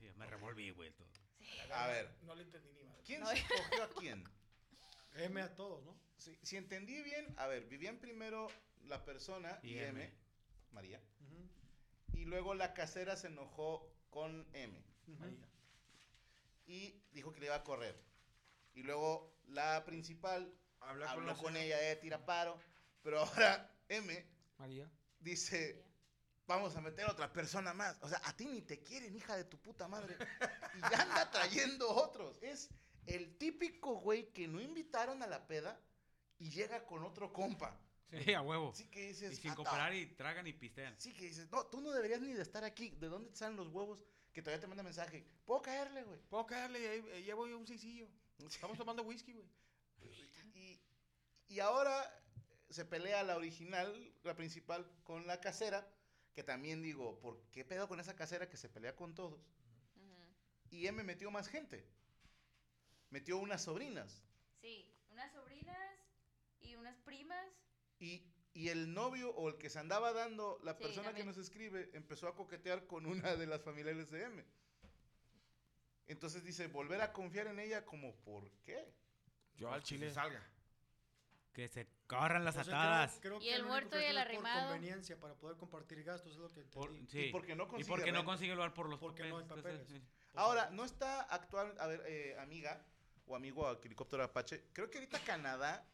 ya 0.00 0.12
me 0.14 0.26
revolví, 0.26 0.70
güey. 0.70 0.90
todo. 0.92 1.08
A 1.72 1.86
ver, 1.88 2.10
No 2.22 2.34
le 2.34 2.42
entendí 2.42 2.72
ni 2.72 2.82
madre. 2.84 3.02
¿quién 3.06 3.20
No. 3.20 3.26
se 3.26 3.42
cogió 3.42 3.84
a 3.84 3.88
quién? 3.98 4.24
M 5.14 5.40
a 5.40 5.54
todos, 5.54 5.82
¿no? 5.84 5.96
Si, 6.18 6.36
si 6.42 6.56
entendí 6.56 7.02
bien, 7.02 7.34
a 7.38 7.46
ver, 7.46 7.64
vivían 7.66 7.98
primero 7.98 8.48
la 8.84 9.04
persona 9.04 9.58
y, 9.62 9.74
Y 9.74 9.78
M, 9.78 10.02
M. 10.04 10.12
María, 10.72 11.00
y 12.12 12.24
luego 12.26 12.54
la 12.54 12.74
casera 12.74 13.16
se 13.16 13.28
enojó 13.28 13.88
con 14.10 14.46
M. 14.52 14.82
María. 15.06 15.48
Y 16.66 17.02
dijo 17.12 17.32
que 17.32 17.40
le 17.40 17.46
iba 17.46 17.56
a 17.56 17.64
correr. 17.64 17.98
Y 18.74 18.82
luego 18.82 19.34
la 19.46 19.84
principal 19.84 20.52
Habla 20.80 21.06
con 21.06 21.14
habló 21.28 21.36
con 21.42 21.56
ella, 21.56 21.90
eh, 21.90 21.96
tira 21.96 22.24
paro, 22.26 22.58
pero 23.02 23.20
ahora 23.20 23.70
M 23.88 24.26
María. 24.58 24.90
dice, 25.20 25.84
vamos 26.46 26.76
a 26.76 26.80
meter 26.80 27.06
a 27.06 27.12
otra 27.12 27.32
persona 27.32 27.72
más. 27.72 27.96
O 28.02 28.08
sea, 28.08 28.20
a 28.24 28.36
ti 28.36 28.44
ni 28.46 28.62
te 28.62 28.82
quieren, 28.82 29.14
hija 29.16 29.36
de 29.36 29.44
tu 29.44 29.58
puta 29.58 29.88
madre. 29.88 30.16
Y 30.76 30.80
ya 30.80 31.02
anda 31.02 31.30
trayendo 31.30 31.88
otros. 31.88 32.36
Es 32.42 32.68
el 33.06 33.36
típico 33.38 33.94
güey 34.00 34.32
que 34.32 34.48
no 34.48 34.60
invitaron 34.60 35.22
a 35.22 35.26
la 35.26 35.46
peda 35.46 35.80
y 36.38 36.50
llega 36.50 36.84
con 36.86 37.04
otro 37.04 37.32
compa. 37.32 37.78
Sí, 38.10 38.32
a 38.34 38.42
huevo. 38.42 38.72
Sí 38.74 38.88
que 38.90 39.08
dices, 39.08 39.32
Y 39.32 39.36
sin 39.36 39.50
"Ata". 39.52 39.56
cooperar 39.56 39.94
y 39.94 40.06
tragan 40.14 40.46
y 40.46 40.52
pistean. 40.52 40.94
Sí 41.00 41.12
que 41.14 41.24
dices, 41.26 41.50
no, 41.50 41.66
tú 41.66 41.80
no 41.80 41.90
deberías 41.92 42.20
ni 42.20 42.32
de 42.32 42.42
estar 42.42 42.62
aquí. 42.64 42.90
¿De 42.90 43.08
dónde 43.08 43.30
te 43.30 43.36
salen 43.36 43.56
los 43.56 43.68
huevos? 43.68 44.04
Que 44.34 44.42
todavía 44.42 44.60
te 44.60 44.66
manda 44.66 44.82
mensaje. 44.82 45.24
¿Puedo 45.46 45.62
caerle, 45.62 46.02
güey? 46.02 46.18
Puedo 46.28 46.44
caerle 46.44 46.80
y 46.80 46.86
ahí, 46.86 47.04
eh, 47.12 47.22
llevo 47.22 47.46
yo 47.46 47.56
un 47.56 47.66
seisillo. 47.66 48.08
Estamos 48.46 48.76
tomando 48.76 49.02
whisky, 49.04 49.32
güey. 49.32 49.46
Y, 50.54 50.80
y 51.48 51.60
ahora 51.60 52.22
se 52.68 52.84
pelea 52.84 53.22
la 53.22 53.36
original, 53.36 54.12
la 54.24 54.34
principal, 54.34 54.90
con 55.04 55.26
la 55.26 55.40
casera. 55.40 55.88
Que 56.34 56.42
también 56.42 56.82
digo, 56.82 57.20
¿por 57.20 57.40
qué 57.52 57.64
pedo 57.64 57.86
con 57.86 58.00
esa 58.00 58.16
casera 58.16 58.48
que 58.48 58.56
se 58.56 58.68
pelea 58.68 58.96
con 58.96 59.14
todos? 59.14 59.40
Y 60.70 60.88
M 60.88 61.04
metió 61.04 61.30
más 61.30 61.46
gente. 61.46 61.86
Metió 63.10 63.38
unas 63.38 63.62
sobrinas. 63.62 64.24
Sí, 64.60 64.92
unas 65.10 65.32
sobrinas 65.32 65.78
y 66.60 66.74
unas 66.74 66.98
primas. 66.98 67.46
Y, 68.00 68.24
y 68.54 68.68
el 68.68 68.94
novio 68.94 69.30
o 69.34 69.48
el 69.48 69.58
que 69.58 69.68
se 69.68 69.78
andaba 69.80 70.12
dando, 70.12 70.58
la 70.62 70.72
Sí, 70.74 70.82
persona 70.84 71.08
también. 71.08 71.26
que 71.26 71.32
nos 71.32 71.38
escribe, 71.38 71.90
empezó 71.92 72.28
a 72.28 72.34
coquetear 72.34 72.86
con 72.86 73.04
una 73.06 73.34
de 73.36 73.46
las 73.46 73.62
familiares 73.62 74.10
de 74.10 74.22
M. 74.22 74.44
Entonces 76.06 76.44
dice, 76.44 76.66
volver 76.68 77.00
a 77.00 77.12
confiar 77.12 77.46
en 77.48 77.58
ella 77.58 77.84
como, 77.84 78.14
¿por 78.16 78.50
qué? 78.64 78.92
Yo 79.56 79.72
al 79.72 79.80
Que 79.80 79.86
chile. 79.86 80.08
se 80.08 80.14
salga. 80.14 80.42
Que 81.52 81.68
se 81.68 81.86
corran 82.06 82.44
las 82.44 82.56
O 82.56 82.64
sea, 82.64 82.74
atadas. 82.74 83.18
creo 83.22 83.38
Y 83.40 83.44
que 83.44 83.54
el 83.54 83.64
muerto 83.64 83.90
que 83.96 84.02
y 84.02 84.06
el 84.06 84.18
arrimado. 84.18 84.66
Por 84.68 84.72
conveniencia, 84.74 85.18
para 85.18 85.34
poder 85.34 85.56
compartir 85.56 86.02
gastos, 86.02 86.32
es 86.32 86.38
lo 86.38 86.52
que 86.52 86.62
Por- 86.64 86.90
entendí. 86.90 87.10
sí. 87.10 87.18
Y 87.26 87.32
porque 87.32 87.54
no 87.54 87.64
Y 87.64 87.68
consigue 87.68 87.88
porque 87.88 88.12
no 88.12 88.24
consigue 88.24 88.54
lugar 88.54 88.74
por 88.74 88.88
los 88.88 88.98
Porque 88.98 89.24
no 89.28 89.38
hay 89.38 89.44
papeles. 89.46 89.86
sí. 89.88 90.02
Ahora, 90.34 90.68
no 90.70 90.84
está 90.84 91.22
actual, 91.22 91.74
a 91.78 91.86
ver, 91.86 92.02
eh, 92.06 92.36
amiga 92.40 92.84
o 93.26 93.36
amigo 93.36 93.66
a 93.68 93.78
helicóptero 93.82 94.24
Apache, 94.24 94.64
creo 94.72 94.90
que 94.90 94.98
ahorita 94.98 95.20
Canadá 95.20 95.86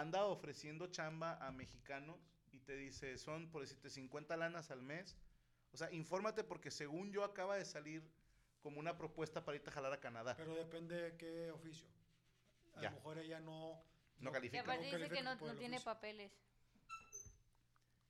anda 0.00 0.24
ofreciendo 0.26 0.86
chamba 0.88 1.34
a 1.46 1.50
mexicanos 1.52 2.18
y 2.52 2.60
te 2.60 2.76
dice, 2.76 3.18
son 3.18 3.50
por 3.50 3.62
decirte 3.62 3.90
50 3.90 4.36
lanas 4.36 4.70
al 4.70 4.82
mes. 4.82 5.16
O 5.72 5.76
sea, 5.76 5.90
infórmate 5.92 6.44
porque 6.44 6.70
según 6.70 7.10
yo 7.12 7.24
acaba 7.24 7.56
de 7.56 7.64
salir 7.64 8.08
como 8.60 8.78
una 8.80 8.96
propuesta 8.96 9.44
para 9.44 9.56
irte 9.56 9.70
a 9.70 9.72
jalar 9.72 9.92
a 9.92 10.00
Canadá. 10.00 10.34
Pero 10.36 10.54
depende 10.54 10.94
de 10.96 11.16
qué 11.16 11.50
oficio. 11.50 11.88
A 12.76 12.80
Ya. 12.82 12.90
lo 12.90 12.96
mejor 12.96 13.18
ella 13.18 13.40
no... 13.40 13.82
No 14.20 14.30
Y 14.30 14.32
califica. 14.32 14.62
aparte 14.62 14.90
No 14.92 14.98
dice 14.98 15.10
que 15.10 15.22
no, 15.22 15.34
no 15.34 15.54
tiene 15.56 15.76
oficio. 15.76 15.84
papeles. 15.92 16.32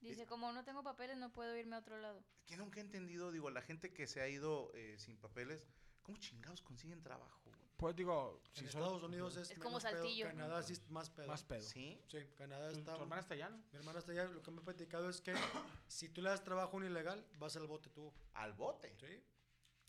Dice, 0.00 0.26
como 0.26 0.52
no 0.52 0.62
tengo 0.64 0.82
papeles, 0.82 1.16
no 1.16 1.32
puedo 1.32 1.56
irme 1.56 1.76
a 1.76 1.78
otro 1.78 1.96
lado. 1.98 2.22
Que 2.46 2.58
nunca 2.58 2.78
he 2.78 2.82
entendido, 2.82 3.32
digo, 3.32 3.48
la 3.50 3.62
gente 3.62 3.92
que 3.94 4.06
se 4.06 4.20
ha 4.20 4.28
ido 4.28 4.70
eh, 4.74 4.96
sin 4.98 5.16
papeles, 5.16 5.66
¿cómo 6.02 6.18
chingados 6.18 6.60
consiguen 6.60 7.02
trabajo? 7.02 7.40
güey? 7.46 7.63
Pues 7.76 7.96
digo, 7.96 8.40
En 8.54 8.66
si 8.66 8.70
son- 8.72 8.82
Estados 8.82 9.02
Unidos 9.02 9.36
es, 9.36 9.50
Es 9.50 9.58
como 9.58 9.78
menos 9.78 9.82
pedo, 9.84 9.96
Saltillo. 10.02 10.26
Canadá 10.26 10.62
sí 10.62 10.72
es 10.74 10.90
más 10.90 11.10
pedo. 11.10 11.26
más 11.26 11.42
pedo. 11.42 11.62
¿Sí? 11.62 12.00
Sí, 12.08 12.18
Canadá 12.36 12.70
¿Tu, 12.70 12.78
está... 12.78 12.94
tu 12.94 13.02
hermana 13.02 13.20
está 13.20 13.34
allá, 13.34 13.48
no? 13.50 13.56
Mi 13.72 13.78
hermana 13.78 13.98
está 13.98 14.12
allá. 14.12 14.24
Lo 14.26 14.42
que 14.42 14.50
me 14.52 14.60
ha 14.60 14.64
platicado 14.64 15.10
es 15.10 15.20
que 15.20 15.34
si 15.88 16.08
tú 16.08 16.22
le 16.22 16.30
das 16.30 16.44
trabajo 16.44 16.72
a 16.72 16.76
un 16.76 16.84
ilegal, 16.86 17.26
vas 17.38 17.56
al 17.56 17.66
bote 17.66 17.90
tú. 17.90 18.12
Al 18.34 18.52
bote. 18.52 18.94
¿Sí? 19.00 19.22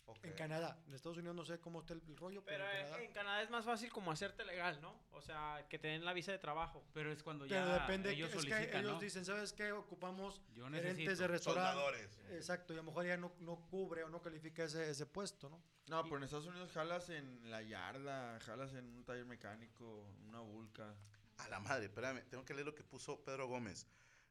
Ok. 0.07 0.23
En 0.23 0.33
Canadá. 0.33 0.77
En 0.87 0.93
Estados 0.93 1.17
Unidos 1.17 1.35
no 1.35 1.45
sé 1.45 1.59
cómo 1.59 1.79
está 1.79 1.93
el, 1.93 2.01
el 2.07 2.15
rollo, 2.17 2.43
pero, 2.43 2.63
Pero 2.63 2.77
en 2.77 2.85
Canadá... 2.85 3.03
en 3.03 3.13
Canadá 3.13 3.41
es 3.41 3.49
más 3.49 3.65
fácil 3.65 3.91
como 3.91 4.11
hacerte 4.11 4.45
legal, 4.45 4.79
¿no? 4.81 4.99
O 5.11 5.21
sea, 5.21 5.65
que 5.69 5.79
te 5.79 5.87
den 5.87 6.05
la 6.05 6.13
visa 6.13 6.31
de 6.31 6.37
trabajo. 6.37 6.83
Pero 6.93 7.11
es 7.11 7.23
cuando 7.23 7.45
Pero 7.47 7.65
ya 7.65 7.79
depende, 7.79 8.11
ellos 8.11 8.33
es 8.33 8.45
que 8.45 8.77
ellos 8.77 8.93
¿no? 8.93 8.99
dicen, 8.99 9.25
¿sabes 9.25 9.53
qué? 9.53 9.71
Ocupamos 9.71 10.41
gerentes 10.53 11.17
de 11.17 11.27
restaurante. 11.27 11.71
Soldadores. 11.71 12.19
Exacto, 12.31 12.73
y 12.73 12.75
a 12.75 12.77
lo 12.77 12.83
mejor 12.83 13.05
ya 13.05 13.17
no, 13.17 13.31
no 13.39 13.55
cubre 13.67 14.03
o 14.03 14.09
no 14.09 14.21
califica 14.21 14.65
ese, 14.65 14.89
ese 14.89 15.05
puesto, 15.05 15.49
¿no? 15.49 15.61
No, 15.87 16.03
pero 16.03 16.17
en 16.17 16.23
Estados 16.23 16.47
Unidos 16.47 16.71
jalas 16.71 17.09
en 17.09 17.49
la 17.49 17.61
yarda, 17.61 18.39
jalas 18.41 18.73
en 18.73 18.85
un 18.85 19.03
taller 19.05 19.25
mecánico, 19.25 20.07
una 20.27 20.39
vulca. 20.39 20.95
A 21.37 21.49
la 21.49 21.59
madre, 21.59 21.85
espérame, 21.85 22.23
tengo 22.29 22.45
que 22.45 22.53
leer 22.53 22.65
lo 22.65 22.75
que 22.75 22.83
puso 22.83 23.23
Pedro 23.23 23.47
Gómez. 23.47 23.87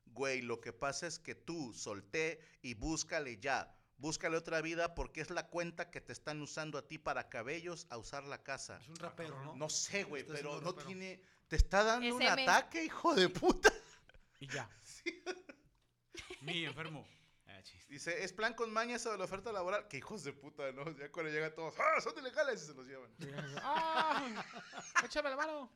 Güey, 0.07 0.43
lo 0.43 0.61
que 0.61 0.73
pasa 0.73 1.07
es 1.07 1.19
que 1.19 1.35
tú 1.35 1.73
solté 1.73 2.41
y 2.63 2.75
búscale 2.75 3.39
ya. 3.39 3.75
Búscale 3.97 4.37
otra 4.37 4.61
vida 4.61 4.95
porque 4.95 5.21
es 5.21 5.31
la 5.31 5.49
cuenta 5.49 5.91
que 5.91 6.01
te 6.01 6.13
están 6.13 6.43
usando 6.43 6.79
a 6.79 6.87
ti 6.87 6.99
para 6.99 7.29
cabellos 7.29 7.87
a 7.91 7.99
usar 7.99 8.25
la 8.25 8.43
casa. 8.43 8.79
Es 8.81 8.89
un 8.89 8.97
rapero, 8.97 9.43
¿no? 9.45 9.55
No 9.57 9.69
sé, 9.71 10.05
güey, 10.05 10.23
Está 10.23 10.35
pero 10.35 10.61
no 10.61 10.71
rapero. 10.73 10.87
tiene. 10.87 11.21
Te 11.49 11.57
está 11.57 11.85
dando 11.85 12.17
un 12.17 12.23
ataque, 12.23 12.85
hijo 12.85 13.15
de 13.15 13.29
puta. 13.29 13.73
Y 14.41 14.49
ya. 14.49 14.69
Mi 16.41 16.65
enfermo. 16.65 17.07
Ah. 17.47 17.61
Dice, 17.89 18.25
es 18.25 18.33
plan 18.33 18.55
con 18.55 18.73
mañas 18.73 19.07
o 19.07 19.17
la 19.17 19.25
oferta 19.25 19.53
laboral. 19.53 19.87
Que 19.89 19.99
hijos 19.99 20.25
de 20.25 20.33
puta, 20.33 20.73
¿no? 20.73 20.91
Ya 20.99 21.11
cuando 21.13 21.31
llegan 21.31 21.55
todos, 21.55 21.75
¡ah! 21.79 22.01
Son 22.01 22.19
ilegales 22.19 22.63
y 22.63 22.67
se 22.67 22.75
los 22.75 22.87
llevan. 22.87 23.11
¡Ah! 23.63 24.45
¡Échame 25.05 25.31
la 25.31 25.37
mano! 25.37 25.71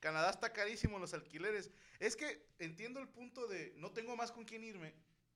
Canadá 0.00 0.30
está 0.30 0.52
carísimo 0.52 0.98
los 0.98 1.12
alquileres. 1.12 1.70
Es 1.98 2.16
que 2.16 2.48
entiendo 2.58 3.00
el 3.00 3.08
punto 3.08 3.46
de 3.46 3.74
no 3.76 3.92
tengo 3.92 4.16
más 4.16 4.32
con 4.32 4.44
quién 4.44 4.64
irme. 4.64 4.94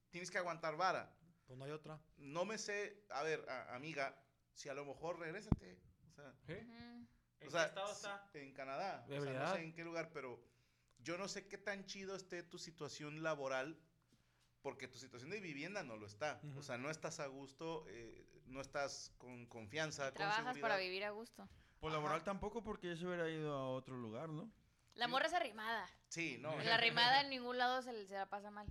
Tienes 0.09 0.31
que 0.31 0.37
aguantar 0.37 0.75
vara. 0.75 1.13
Pues 1.45 1.57
no 1.59 1.65
hay 1.65 1.71
otra. 1.71 1.99
No 2.17 2.45
me 2.45 2.57
sé, 2.57 3.05
a 3.09 3.23
ver, 3.23 3.45
a- 3.49 3.75
amiga, 3.75 4.15
si 4.53 4.69
a 4.69 4.73
lo 4.73 4.85
mejor 4.85 5.19
regrésate. 5.19 5.79
O 6.09 6.11
sea. 6.13 6.33
¿En 6.47 7.47
o 7.47 7.51
sea, 7.51 7.63
qué 7.63 7.67
estado 7.69 7.91
está? 7.91 8.29
en 8.33 8.53
Canadá. 8.53 9.05
De 9.07 9.19
O 9.19 9.23
sea, 9.23 9.33
no 9.33 9.53
sé 9.53 9.63
en 9.63 9.73
qué 9.73 9.83
lugar, 9.83 10.11
pero 10.13 10.41
yo 10.99 11.17
no 11.17 11.27
sé 11.27 11.47
qué 11.47 11.57
tan 11.57 11.85
chido 11.85 12.15
esté 12.15 12.43
tu 12.43 12.57
situación 12.57 13.23
laboral. 13.23 13.79
Porque 14.61 14.87
tu 14.87 14.97
situación 14.97 15.29
de 15.29 15.41
vivienda 15.41 15.83
no 15.83 15.97
lo 15.97 16.05
está. 16.05 16.39
O 16.41 16.47
Ujú. 16.47 16.63
sea, 16.63 16.77
no 16.77 16.89
estás 16.89 17.19
a 17.19 17.27
gusto, 17.27 17.85
eh, 17.89 18.25
no 18.45 18.61
estás 18.61 19.11
con 19.17 19.45
confianza, 19.47 20.05
con 20.05 20.13
Trabajas 20.13 20.37
seguridad. 20.45 20.61
para 20.61 20.77
vivir 20.77 21.03
a 21.03 21.09
gusto. 21.09 21.49
Pues 21.81 21.91
Ajá. 21.93 22.01
laboral 22.01 22.23
tampoco 22.23 22.63
porque 22.63 22.87
ya 22.87 22.95
se 22.95 23.05
hubiera 23.05 23.29
ido 23.29 23.53
a 23.53 23.69
otro 23.71 23.97
lugar, 23.97 24.29
¿no? 24.29 24.49
La 24.93 25.09
morra 25.09 25.25
es 25.25 25.33
arrimada. 25.33 25.85
Sí, 26.07 26.37
no. 26.39 26.55
La 26.61 26.75
arrimada 26.81 27.19
en 27.21 27.29
ningún 27.31 27.57
lado 27.57 27.81
se, 27.81 27.91
le- 27.91 28.05
se 28.07 28.13
la 28.13 28.29
pasa 28.29 28.51
mal. 28.51 28.65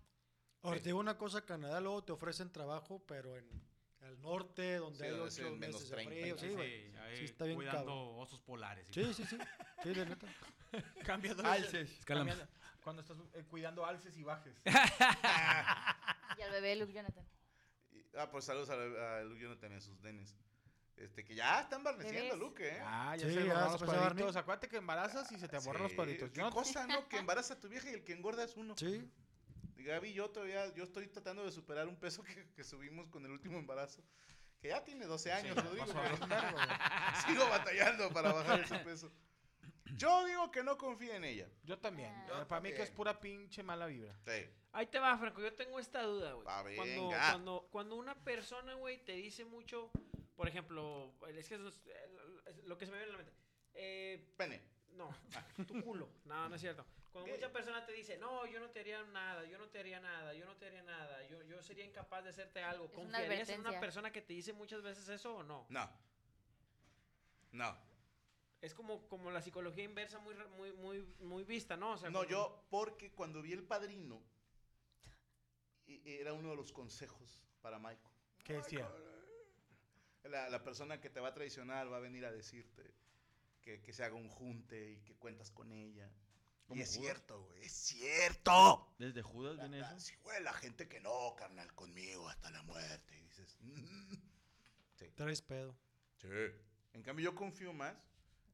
Ahora, 0.63 0.79
te 0.79 0.85
digo 0.89 0.99
una 1.01 1.19
cosa, 1.19 1.45
Canadá 1.45 1.81
luego 1.81 2.05
te 2.05 2.13
ofrecen 2.13 2.51
trabajo, 2.53 3.03
pero 3.07 3.37
en 3.37 3.47
al 4.03 4.21
norte, 4.21 4.77
donde 4.79 4.99
Sí, 4.99 5.05
hay 5.05 5.11
donde 5.11 5.29
es 5.29 5.39
ocho 5.39 5.47
en 5.47 5.59
menos 5.61 5.75
meses 5.77 5.91
de 5.91 5.97
30 5.97 6.13
frío. 6.21 6.39
Sí, 6.39 6.49
Sí, 6.49 6.55
güey. 6.55 6.93
Sí, 7.17 7.25
está 7.25 7.45
bien 7.45 7.57
cuidando 7.57 7.81
cabrón. 7.87 8.15
osos 8.19 8.41
polares. 8.41 8.89
y 8.91 8.93
Sí, 8.95 9.15
sí, 9.15 9.25
sí. 9.27 9.39
Sí, 9.83 9.89
de 9.95 10.07
neta. 10.07 10.27
Cambiando 11.07 11.45
Alces. 11.47 12.01
Cambiando- 12.05 12.49
Cuando 12.83 13.03
estás 13.03 13.17
eh, 13.35 13.45
cuidando 13.49 13.87
alces 13.87 14.17
y 14.17 14.23
bajes. 14.25 14.57
Y 16.39 16.43
al 16.43 16.51
bebé 16.51 16.75
Luke 16.77 16.93
Jonathan. 16.93 17.25
Y- 17.93 18.05
Ah, 18.17 18.29
pues 18.31 18.45
saludos 18.45 18.71
a, 18.71 18.75
a 19.19 19.23
Luke 19.23 19.41
Jonathan 19.41 19.73
y 19.73 19.75
a 19.77 19.81
sus 19.81 20.01
nenes. 20.01 20.35
Este, 20.97 21.25
que 21.25 21.35
ya 21.35 21.61
están 21.61 21.83
barneciendo. 21.85 22.37
Luke, 22.37 22.67
¿eh? 22.69 22.79
Ah, 22.83 23.17
ya 23.17 23.27
Sí, 23.29 23.35
se 23.35 23.47
ya 23.47 23.55
los. 23.71 23.81
Barney. 23.87 24.25
Acuérdate 24.29 24.69
que 24.69 24.77
embarazas 24.77 25.31
y 25.33 25.39
se 25.39 25.49
te 25.49 25.59
borran 25.59 25.85
los 25.85 25.93
cuadritos. 25.93 26.31
Qué 26.31 26.41
no- 26.41 26.51
cosa, 26.51 26.87
¿no? 26.87 27.07
Que 27.09 27.19
embaraza 27.19 27.55
a 27.55 27.61
tu 27.61 27.69
vieja 27.69 27.91
y 27.91 27.95
el 27.95 28.05
que 28.05 28.13
engorda 28.13 28.45
es 28.45 28.57
uno. 28.57 28.75
Sí. 28.77 29.09
Y 29.83 29.85
Gaby, 29.85 30.13
yo 30.13 30.31
todavía, 30.31 30.73
yo 30.75 30.85
estoy 30.85 31.09
tratando 31.09 31.45
de 31.45 31.51
superar 31.51 31.89
un 31.89 31.97
peso 31.97 32.23
que, 32.23 32.47
que 32.55 32.63
subimos 32.63 33.09
con 33.09 33.25
el 33.25 33.33
último 33.33 33.59
embarazo. 33.59 34.01
Que 34.61 34.69
ya 34.69 34.85
tiene 34.85 35.07
12 35.07 35.33
años, 35.33 35.57
Sí, 35.57 35.61
Rodrigo. 35.61 35.87
Sigo 37.27 37.49
batallando 37.49 38.09
para 38.13 38.33
bajar 38.33 38.61
ese 38.61 38.79
peso. 38.79 39.13
Yo 39.97 40.25
digo 40.25 40.53
que 40.53 40.63
no 40.63 40.79
confíe 40.79 41.17
en 41.17 41.25
ella. 41.25 41.49
Yo 41.65 41.81
también. 41.81 42.15
Yo 42.29 42.47
Para 42.47 42.61
mí 42.61 42.73
que 42.73 42.83
es 42.83 42.93
pura 42.93 43.19
pinche 43.19 43.65
mala 43.65 43.87
vibra. 43.87 44.17
Sí. 44.25 44.49
Ahí 44.71 44.87
te 44.87 45.01
va, 45.01 45.19
Franco. 45.19 45.41
Yo 45.41 45.53
tengo 45.53 45.81
esta 45.81 46.03
duda, 46.05 46.35
güey. 46.35 46.77
Cuando, 46.77 47.09
cuando, 47.09 47.69
cuando 47.73 47.97
una 47.97 48.15
persona, 48.15 48.75
güey, 48.75 49.05
te 49.05 49.15
dice 49.15 49.45
mucho, 49.45 49.91
por 50.37 50.47
ejemplo, 50.47 51.13
es 51.27 51.49
que 51.49 51.57
eso 51.57 51.67
es, 51.67 51.81
es 52.47 52.65
lo 52.67 52.79
que 52.79 52.87
se 52.87 52.93
me 52.93 52.99
viene 52.99 53.15
a 53.15 53.17
la 53.17 53.25
mente. 53.25 53.35
Eh, 53.75 54.33
Pene. 54.37 54.63
No, 54.97 55.11
tu 55.67 55.83
culo. 55.83 56.09
No, 56.25 56.49
no 56.49 56.55
es 56.55 56.61
cierto. 56.61 56.85
Cuando 57.13 57.27
¿Qué? 57.27 57.35
mucha 57.37 57.53
persona 57.53 57.85
te 57.85 57.93
dice, 57.93 58.17
no, 58.19 58.47
yo 58.47 58.59
no 58.59 58.71
te 58.71 58.81
haría 58.81 59.03
nada, 59.05 59.45
yo 59.45 59.59
no 59.59 59.69
te 59.69 59.81
haría 59.81 60.01
nada, 60.01 60.33
yo 60.33 60.47
no 60.47 60.57
te 60.57 60.67
haría 60.67 60.83
nada, 60.83 61.23
yo, 61.29 61.43
yo 61.43 61.63
sería 61.63 61.85
incapaz 61.85 62.25
de 62.25 62.31
hacerte 62.31 62.63
algo. 62.63 62.87
Es 62.87 62.93
una 62.97 63.19
¿Confiarías 63.19 63.49
en 63.51 63.61
una 63.61 63.79
persona 63.81 64.11
que 64.11 64.23
te 64.23 64.33
dice 64.33 64.53
muchas 64.55 64.83
veces 64.83 65.09
eso 65.09 65.37
o 65.37 65.43
no? 65.43 65.67
No. 65.69 65.91
No. 67.53 67.77
Es 68.63 68.75
como, 68.75 69.07
como 69.09 69.31
la 69.31 69.43
psicología 69.43 69.85
inversa 69.85 70.19
muy, 70.21 70.35
muy, 70.57 70.73
muy, 70.73 71.03
muy 71.21 71.45
vista, 71.45 71.77
¿no? 71.77 71.93
O 71.93 71.97
sea, 71.99 72.09
No, 72.11 72.21
como- 72.21 72.31
yo, 72.31 72.65
porque 72.71 73.13
cuando 73.13 73.43
vi 73.43 73.53
el 73.53 73.63
padrino, 73.65 74.23
e- 75.87 76.21
era 76.21 76.33
uno 76.33 76.51
de 76.51 76.57
los 76.57 76.73
consejos 76.73 77.41
para 77.61 77.79
Michael. 77.79 78.15
¿Qué 78.45 78.55
decía? 78.55 78.89
La, 80.25 80.49
la 80.49 80.63
persona 80.63 81.01
que 81.01 81.11
te 81.11 81.21
va 81.21 81.29
a 81.29 81.35
traicionar 81.35 81.93
va 81.93 81.97
a 81.97 82.01
venir 82.01 82.25
a 82.25 82.31
decirte 82.33 82.95
que, 83.63 83.81
que 83.81 83.93
se 83.93 84.05
haga 84.05 84.15
un 84.17 84.29
junte 84.29 84.91
y 84.93 85.01
que 85.03 85.15
cuentas 85.17 85.51
con 85.51 85.73
ella. 85.73 86.11
Y 86.65 86.69
¿Como 86.69 86.83
es 86.83 86.89
Judas? 86.91 87.03
cierto, 87.05 87.43
güey, 87.45 87.63
es 87.65 87.73
cierto. 87.73 88.95
¿Desde 88.99 89.23
Judas 89.23 89.57
La, 89.57 89.63
viene 89.65 89.81
la- 89.81 89.89
eso? 89.89 90.01
sí, 90.01 90.15
güey, 90.23 90.43
la 90.43 90.53
gente 90.53 90.89
que 90.89 91.01
no, 91.01 91.35
carnal, 91.37 91.73
conmigo 91.75 92.29
hasta 92.29 92.51
la 92.51 92.63
muerte. 92.63 93.17
Y 93.17 93.21
dices, 93.23 93.57
"Mm". 93.61 94.15
sí, 94.97 95.07
Traes 95.15 95.43
pedo. 95.43 95.77
sí. 96.19 96.29
En 96.95 97.03
cambio, 97.03 97.25
yo 97.31 97.35
confío 97.35 97.73
más 97.73 97.95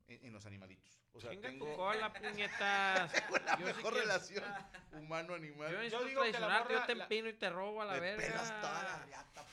en, 0.06 0.24
en 0.26 0.32
los 0.32 0.46
animalitos. 0.46 0.96
O 1.12 1.20
sea, 1.20 1.30
tu 1.32 1.40
tengo, 1.40 1.74
cola, 1.76 2.12
puñetas. 2.14 3.12
tengo 3.12 3.36
la 3.38 3.52
Yo 3.52 3.56
sí 3.58 3.64
mejor 3.64 3.92
quiero- 3.92 4.00
relación 4.06 4.44
humano-animal. 4.92 5.72
Yo 5.72 5.78
necesito 5.78 6.04
digo 6.04 6.22
que 6.22 6.30
la 6.32 6.38
traicionarte, 6.38 6.72
yo 6.72 6.78
morra- 6.78 6.86
te 6.86 6.94
la- 6.94 7.04
empino 7.04 7.28
y 7.28 7.32
te 7.34 7.50
robo 7.50 7.82
a 7.82 7.84
la 7.86 7.92
Me 7.94 8.00
verga. 8.00 8.26
pelas 8.26 8.60
toda 8.60 8.82
la 8.84 9.04
riata, 9.04 9.42
Yo. 9.42 9.48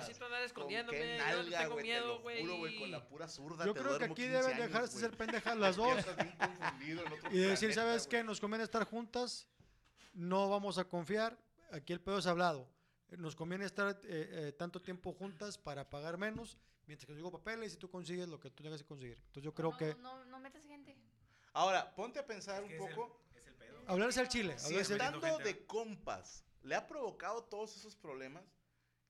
Necesito 0.00 0.24
andar 0.24 0.38
¿Con 0.40 0.46
escondiéndome, 0.46 0.98
qué 0.98 1.18
yo 1.18 1.24
no 1.24 1.42
nalga, 1.42 1.58
tengo 1.58 1.72
güey? 1.74 1.84
Te 1.86 1.92
miedo, 1.92 2.06
lo 2.06 2.20
güey. 2.20 2.40
juro, 2.40 2.56
güey, 2.58 2.78
con 2.78 2.90
la 2.90 3.08
pura 3.08 3.28
zurda 3.28 3.64
Yo 3.66 3.74
te 3.74 3.80
creo 3.80 3.98
que 3.98 4.04
aquí 4.04 4.14
15 4.14 4.30
deben 4.30 4.46
años, 4.52 4.58
dejarse 4.66 4.92
güey. 4.92 5.00
ser 5.04 5.16
pendejas 5.16 5.56
las 5.56 5.76
dos. 5.76 5.98
Y 7.30 7.38
decir, 7.38 7.72
planeta, 7.72 7.74
¿sabes 7.74 8.06
qué? 8.06 8.22
Nos 8.24 8.40
conviene 8.40 8.64
estar 8.64 8.84
juntas, 8.84 9.46
no 10.12 10.48
vamos 10.48 10.78
a 10.78 10.84
confiar. 10.84 11.38
Aquí 11.72 11.92
el 11.92 12.00
pedo 12.00 12.18
es 12.18 12.26
hablado. 12.26 12.68
Nos 13.16 13.34
conviene 13.36 13.64
estar 13.64 13.88
eh, 13.90 13.98
eh, 14.48 14.52
tanto 14.52 14.80
tiempo 14.80 15.12
juntas 15.12 15.56
para 15.58 15.88
pagar 15.88 16.18
menos, 16.18 16.58
mientras 16.86 17.06
que 17.06 17.12
yo 17.12 17.16
digo 17.16 17.30
papeles 17.30 17.72
y 17.74 17.76
tú 17.76 17.90
consigues 17.90 18.28
lo 18.28 18.38
que 18.38 18.50
tú 18.50 18.62
tengas 18.62 18.82
que 18.82 18.88
conseguir. 18.88 19.16
Entonces 19.18 19.42
yo 19.44 19.54
creo 19.54 19.70
no, 19.70 19.76
que 19.76 19.94
No, 19.96 20.24
no 20.26 20.38
metas 20.40 20.62
gente. 20.64 20.96
Ahora, 21.54 21.94
ponte 21.94 22.18
a 22.18 22.26
pensar 22.26 22.62
Es 22.62 22.68
que 22.68 22.76
un 22.76 22.82
es 22.84 22.90
el- 22.90 22.94
poco. 22.96 23.20
Es 23.34 23.46
el 23.46 23.54
pedo. 23.54 23.78
hablarse 23.86 24.20
al 24.20 24.28
chile. 24.28 24.58
Si 24.58 24.74
estando 24.76 25.20
de 25.38 25.66
compas 25.66 26.44
le 26.62 26.74
ha 26.74 26.86
provocado 26.86 27.44
todos 27.44 27.76
esos 27.76 27.96
problemas, 27.96 28.44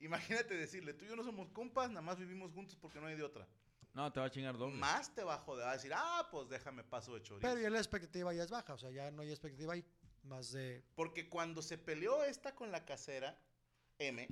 imagínate 0.00 0.54
decirle, 0.54 0.94
tú 0.94 1.04
y 1.04 1.08
yo 1.08 1.16
no 1.16 1.24
somos 1.24 1.48
compas, 1.50 1.88
nada 1.88 2.02
más 2.02 2.18
vivimos 2.18 2.52
juntos 2.52 2.76
porque 2.76 3.00
no 3.00 3.06
hay 3.06 3.16
de 3.16 3.24
otra. 3.24 3.46
No, 3.94 4.12
te 4.12 4.20
va 4.20 4.26
a 4.26 4.30
chingar 4.30 4.56
doble. 4.56 4.76
Más 4.76 5.14
te 5.14 5.24
va 5.24 5.34
a 5.34 5.38
joder, 5.38 5.66
va 5.66 5.72
a 5.72 5.76
decir, 5.76 5.92
ah, 5.94 6.28
pues 6.30 6.48
déjame 6.48 6.84
paso 6.84 7.14
de 7.14 7.22
chorizo. 7.22 7.40
Pero 7.40 7.60
ya 7.60 7.70
la 7.70 7.78
expectativa 7.78 8.32
ya 8.32 8.44
es 8.44 8.50
baja, 8.50 8.74
o 8.74 8.78
sea, 8.78 8.90
ya 8.90 9.10
no 9.10 9.22
hay 9.22 9.30
expectativa 9.30 9.72
ahí. 9.72 9.84
Más 10.22 10.52
de... 10.52 10.84
Porque 10.94 11.28
cuando 11.28 11.62
se 11.62 11.78
peleó 11.78 12.22
esta 12.24 12.54
con 12.54 12.70
la 12.70 12.84
casera, 12.84 13.38
M, 13.98 14.28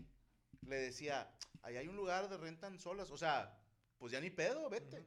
le 0.62 0.76
decía, 0.76 1.32
ahí 1.62 1.76
hay 1.76 1.88
un 1.88 1.96
lugar 1.96 2.28
de 2.28 2.36
rentan 2.36 2.78
solas, 2.78 3.10
o 3.10 3.16
sea, 3.16 3.58
pues 3.98 4.12
ya 4.12 4.20
ni 4.20 4.30
pedo, 4.30 4.68
vete. 4.68 5.06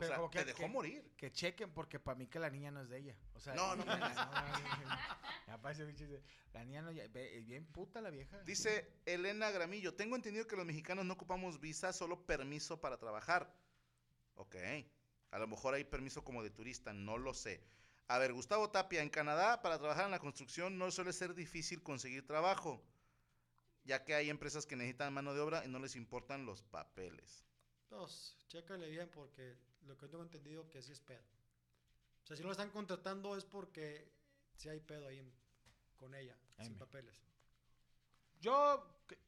O 0.00 0.02
Pero 0.02 0.08
sea, 0.08 0.16
como 0.16 0.30
te 0.30 0.38
que- 0.38 0.44
dejó 0.46 0.58
que- 0.62 0.68
morir. 0.68 1.12
Que 1.16 1.30
chequen, 1.30 1.70
porque 1.74 2.00
para 2.00 2.16
mí 2.18 2.26
que 2.26 2.38
la 2.38 2.48
niña 2.48 2.70
no 2.70 2.80
es 2.80 2.88
de 2.88 2.98
ella. 2.98 3.16
O 3.34 3.38
sea, 3.40 3.54
No, 3.54 3.76
no, 3.76 3.84
no. 3.84 3.84
Ya 5.46 5.58
parece 5.60 5.84
un 5.84 5.94
chiste. 5.94 6.22
La 6.54 6.64
niña 6.64 6.80
no, 6.80 6.90
es 6.90 7.46
bien 7.46 7.66
puta 7.66 8.00
la 8.00 8.08
vieja. 8.08 8.38
Dice 8.44 8.90
Elena 9.04 9.50
Gramillo, 9.50 9.94
tengo 9.94 10.16
entendido 10.16 10.46
que 10.46 10.56
los 10.56 10.64
mexicanos 10.64 11.04
no 11.04 11.12
ocupamos 11.14 11.60
visa, 11.60 11.92
solo 11.92 12.24
permiso 12.24 12.80
para 12.80 12.96
trabajar. 12.98 13.54
Ok, 14.36 14.56
a 15.32 15.38
lo 15.38 15.46
mejor 15.46 15.74
hay 15.74 15.84
permiso 15.84 16.24
como 16.24 16.42
de 16.42 16.48
turista, 16.50 16.92
no 16.94 17.18
lo 17.18 17.34
sé. 17.34 17.62
A 18.08 18.16
ver, 18.18 18.32
Gustavo 18.32 18.70
Tapia, 18.70 19.02
en 19.02 19.10
Canadá 19.10 19.60
para 19.60 19.78
trabajar 19.78 20.06
en 20.06 20.10
la 20.12 20.18
construcción 20.18 20.78
no 20.78 20.90
suele 20.90 21.12
ser 21.12 21.34
difícil 21.34 21.82
conseguir 21.82 22.26
trabajo, 22.26 22.82
ya 23.84 24.02
que 24.04 24.14
hay 24.14 24.30
empresas 24.30 24.64
que 24.66 24.76
necesitan 24.76 25.12
mano 25.12 25.34
de 25.34 25.40
obra 25.40 25.64
y 25.64 25.68
no 25.68 25.78
les 25.78 25.94
importan 25.94 26.46
los 26.46 26.62
papeles. 26.62 27.44
Dos, 27.90 28.36
chécale 28.48 28.88
bien 28.88 29.08
porque 29.10 29.56
lo 29.86 29.96
que 29.96 30.08
tengo 30.08 30.22
entendido 30.22 30.68
que 30.70 30.82
sí 30.82 30.92
es 30.92 31.00
pedo. 31.00 31.22
O 32.22 32.26
sea, 32.26 32.36
si 32.36 32.42
no 32.42 32.48
la 32.48 32.52
están 32.52 32.70
contratando 32.70 33.36
es 33.36 33.44
porque 33.44 34.12
sí 34.54 34.68
hay 34.68 34.80
pedo 34.80 35.06
ahí 35.08 35.18
en- 35.18 35.32
con 35.96 36.14
ella, 36.14 36.36
sin 36.58 36.66
M. 36.68 36.76
papeles. 36.78 37.20
Yo, 38.40 39.02
que, 39.06 39.18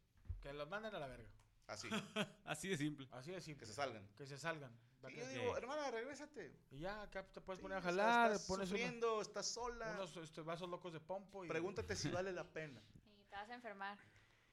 que 0.41 0.53
los 0.53 0.69
manden 0.69 0.95
a 0.95 0.99
la 0.99 1.07
verga. 1.07 1.29
Así, 1.67 1.89
Así 2.45 2.69
de 2.69 2.77
simple. 2.77 3.09
Así 3.13 3.31
de 3.31 3.41
simple. 3.41 3.61
que 3.61 3.67
se 3.67 3.75
salgan. 3.75 4.09
Que 4.17 4.27
se 4.27 4.39
salgan. 4.39 4.73
Y 5.09 5.17
yo 5.17 5.27
digo, 5.29 5.57
hermana, 5.57 5.91
regrésate. 5.91 6.55
Y 6.71 6.79
ya, 6.79 7.03
acá 7.03 7.27
te 7.27 7.41
puedes 7.41 7.59
Sí, 7.59 7.63
poner 7.63 7.79
a 7.79 7.83
jalar, 7.83 8.31
estás 8.33 8.47
pones 8.47 8.69
unos, 8.71 8.81
sufriendo, 8.81 9.21
estás 9.21 9.47
sola. 9.49 9.93
unos, 9.95 10.17
este, 10.17 10.43
vasos 10.43 10.69
locos 10.69 10.93
de 10.93 11.01
pompo 11.01 11.45
y... 11.45 11.49
Pregúntate 11.49 11.97
si 11.97 12.09
vale 12.25 12.33
la 12.33 12.45
pena. 12.53 12.81
Y 13.19 13.25
te 13.25 13.35
vas 13.35 13.51
a 13.51 13.55
enfermar. 13.55 13.99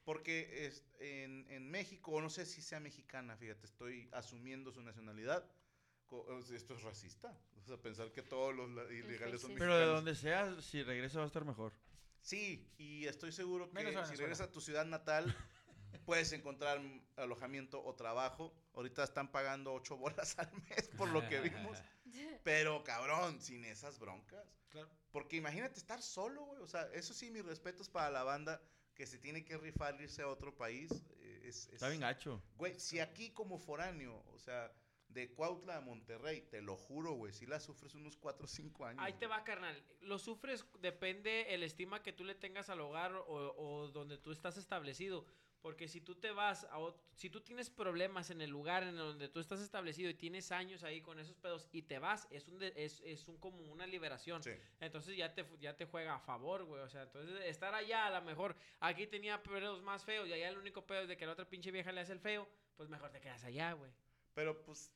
Porque 0.04 0.66
es, 0.66 0.82
en, 0.98 1.46
en 1.50 1.70
México, 1.70 2.10
o 2.12 2.20
no 2.20 2.30
sé 2.30 2.46
si 2.46 2.62
sea 2.62 2.80
mexicana, 2.80 3.36
fíjate, 3.36 3.64
estoy 3.66 4.08
asumiendo 4.12 4.72
su 4.72 4.82
nacionalidad. 4.82 5.48
Esto 6.54 6.74
es 6.74 6.82
racista. 6.82 7.32
O 7.62 7.64
sea, 7.66 7.76
pensar 7.76 8.10
que 8.12 8.22
todos 8.22 8.54
los 8.54 8.68
ilegales 8.90 9.40
son 9.40 9.50
sí. 9.50 9.56
Pero 9.58 9.74
de 9.74 9.80
mexicanos. 9.86 9.94
donde 10.04 10.14
sea, 10.14 10.60
si 10.62 10.82
regresa 10.82 11.18
va 11.18 11.24
a 11.24 11.26
estar 11.28 11.44
mejor. 11.44 11.72
Sí, 12.22 12.68
y 12.78 13.06
estoy 13.06 13.32
seguro 13.32 13.70
que 13.70 13.80
si 14.06 14.16
regresas 14.16 14.48
a 14.48 14.50
tu 14.50 14.60
ciudad 14.60 14.84
natal, 14.84 15.24
puedes 16.04 16.32
encontrar 16.32 16.80
alojamiento 17.16 17.82
o 17.84 17.94
trabajo. 17.94 18.52
Ahorita 18.74 19.04
están 19.04 19.30
pagando 19.30 19.72
ocho 19.72 19.96
bolas 19.96 20.38
al 20.38 20.50
mes 20.68 20.88
por 20.96 21.08
lo 21.10 21.26
que 21.28 21.40
vimos. 21.40 21.78
Pero 22.44 22.82
cabrón, 22.84 23.40
sin 23.40 23.64
esas 23.64 23.98
broncas. 23.98 24.44
Claro. 24.70 24.88
Porque 25.12 25.36
imagínate 25.36 25.78
estar 25.78 26.00
solo, 26.02 26.44
güey. 26.44 26.60
O 26.62 26.66
sea, 26.66 26.88
eso 26.92 27.12
sí, 27.14 27.30
mis 27.30 27.44
respetos 27.44 27.88
para 27.88 28.10
la 28.10 28.22
banda 28.22 28.60
que 28.94 29.06
se 29.06 29.18
tiene 29.18 29.44
que 29.44 29.56
rifar 29.56 30.00
irse 30.00 30.22
a 30.22 30.28
otro 30.28 30.54
país. 30.56 30.90
eh, 31.20 31.42
Es, 31.44 31.68
Está 31.68 31.86
es- 31.86 31.92
bien 31.92 32.00
gacho. 32.02 32.42
Güey, 32.56 32.78
si 32.78 33.00
aquí 33.00 33.30
como 33.30 33.58
foráneo, 33.58 34.22
o 34.32 34.38
sea, 34.38 34.70
de 35.12 35.28
Cuautla 35.32 35.76
a 35.76 35.80
Monterrey, 35.80 36.42
te 36.42 36.62
lo 36.62 36.76
juro, 36.76 37.12
güey, 37.12 37.32
si 37.32 37.46
la 37.46 37.60
sufres 37.60 37.94
unos 37.94 38.16
4 38.16 38.44
o 38.44 38.48
5 38.48 38.86
años. 38.86 39.02
Ahí 39.04 39.12
te 39.14 39.26
va, 39.26 39.42
carnal. 39.44 39.82
Lo 40.00 40.18
sufres, 40.18 40.64
depende 40.80 41.54
el 41.54 41.62
estima 41.62 42.02
que 42.02 42.12
tú 42.12 42.24
le 42.24 42.34
tengas 42.34 42.70
al 42.70 42.80
hogar 42.80 43.14
o, 43.14 43.24
o 43.56 43.88
donde 43.88 44.18
tú 44.18 44.32
estás 44.32 44.56
establecido. 44.56 45.24
Porque 45.62 45.88
si 45.88 46.00
tú 46.00 46.14
te 46.14 46.30
vas 46.30 46.64
a 46.70 46.78
si 47.16 47.28
tú 47.28 47.42
tienes 47.42 47.68
problemas 47.68 48.30
en 48.30 48.40
el 48.40 48.48
lugar 48.48 48.82
en 48.82 48.96
donde 48.96 49.28
tú 49.28 49.40
estás 49.40 49.60
establecido 49.60 50.08
y 50.08 50.14
tienes 50.14 50.52
años 50.52 50.84
ahí 50.84 51.02
con 51.02 51.18
esos 51.18 51.36
pedos 51.36 51.68
y 51.70 51.82
te 51.82 51.98
vas, 51.98 52.26
es 52.30 52.48
un 52.48 52.58
de- 52.58 52.72
es, 52.76 53.02
es 53.04 53.28
un 53.28 53.36
como 53.36 53.60
una 53.70 53.86
liberación. 53.86 54.42
Sí. 54.42 54.52
Entonces 54.80 55.18
ya 55.18 55.34
te, 55.34 55.44
ya 55.60 55.76
te 55.76 55.84
juega 55.84 56.14
a 56.14 56.18
favor, 56.18 56.64
güey. 56.64 56.80
O 56.80 56.88
sea, 56.88 57.02
entonces 57.02 57.44
estar 57.44 57.74
allá 57.74 58.06
a 58.06 58.10
lo 58.20 58.22
mejor 58.24 58.56
aquí 58.78 59.06
tenía 59.06 59.42
pedos 59.42 59.82
más 59.82 60.02
feos 60.02 60.26
y 60.28 60.32
allá 60.32 60.48
el 60.48 60.56
único 60.56 60.86
pedo 60.86 61.02
es 61.02 61.08
de 61.08 61.18
que 61.18 61.26
la 61.26 61.32
otra 61.32 61.46
pinche 61.46 61.70
vieja 61.70 61.92
le 61.92 62.00
hace 62.00 62.12
el 62.14 62.20
feo, 62.20 62.48
pues 62.78 62.88
mejor 62.88 63.10
te 63.10 63.20
quedas 63.20 63.44
allá, 63.44 63.74
güey. 63.74 63.92
Pero 64.32 64.62
pues, 64.62 64.90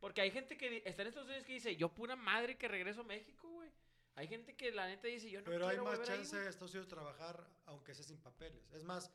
Porque 0.00 0.20
hay 0.20 0.30
gente 0.30 0.56
que 0.56 0.82
está 0.84 1.02
en 1.02 1.08
Estados 1.08 1.28
Unidos 1.28 1.44
que 1.46 1.52
dice, 1.54 1.76
yo 1.76 1.88
pura 1.88 2.14
madre 2.16 2.56
que 2.56 2.68
regreso 2.68 3.00
a 3.00 3.04
México, 3.04 3.48
güey. 3.48 3.70
Hay 4.14 4.26
gente 4.26 4.56
que 4.56 4.72
la 4.72 4.86
neta 4.86 5.06
dice, 5.08 5.30
yo 5.30 5.40
no 5.40 5.44
Pero 5.44 5.68
hay 5.68 5.78
más 5.78 5.98
ahí, 6.00 6.06
chance 6.06 6.30
güey". 6.30 6.42
de 6.44 6.50
Estados 6.50 6.72
Unidos 6.72 6.88
trabajar 6.88 7.48
aunque 7.66 7.94
sea 7.94 8.04
sin 8.04 8.18
papeles. 8.18 8.68
Es 8.72 8.84
más, 8.84 9.12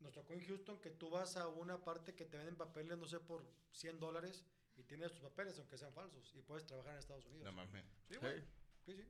nos 0.00 0.12
tocó 0.12 0.32
en 0.32 0.44
Houston 0.46 0.80
que 0.80 0.90
tú 0.90 1.10
vas 1.10 1.36
a 1.36 1.48
una 1.48 1.82
parte 1.84 2.14
que 2.14 2.24
te 2.24 2.36
venden 2.36 2.56
papeles, 2.56 2.98
no 2.98 3.06
sé, 3.06 3.20
por 3.20 3.44
100 3.72 4.00
dólares 4.00 4.44
y 4.76 4.82
tienes 4.82 5.12
tus 5.12 5.20
papeles 5.22 5.58
aunque 5.58 5.78
sean 5.78 5.92
falsos 5.92 6.34
y 6.34 6.42
puedes 6.42 6.66
trabajar 6.66 6.92
en 6.94 6.98
Estados 6.98 7.24
Unidos. 7.26 7.44
no 7.44 7.52
mames. 7.52 7.84
Sí, 8.08 8.16
güey. 8.16 8.40
Sí. 8.84 8.96
Sí. 8.96 9.04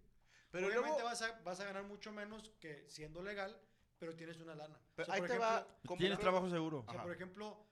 Pero 0.50 0.68
Obviamente 0.68 0.90
luego, 0.90 1.04
vas, 1.04 1.22
a, 1.22 1.40
vas 1.42 1.60
a 1.60 1.64
ganar 1.64 1.82
mucho 1.84 2.12
menos 2.12 2.50
que 2.60 2.88
siendo 2.88 3.22
legal, 3.22 3.58
pero 3.98 4.14
tienes 4.14 4.38
una 4.38 4.54
lana. 4.54 4.76
O 4.76 4.80
pero 4.94 5.06
sea, 5.06 5.14
ahí 5.14 5.20
por 5.20 5.28
te 5.28 5.34
ejemplo, 5.36 5.94
va. 5.94 5.96
Tienes 5.98 6.18
trabajo 6.18 6.48
seguro. 6.50 6.84
O 6.86 6.92
sea, 6.92 7.02
por 7.02 7.12
ejemplo, 7.12 7.65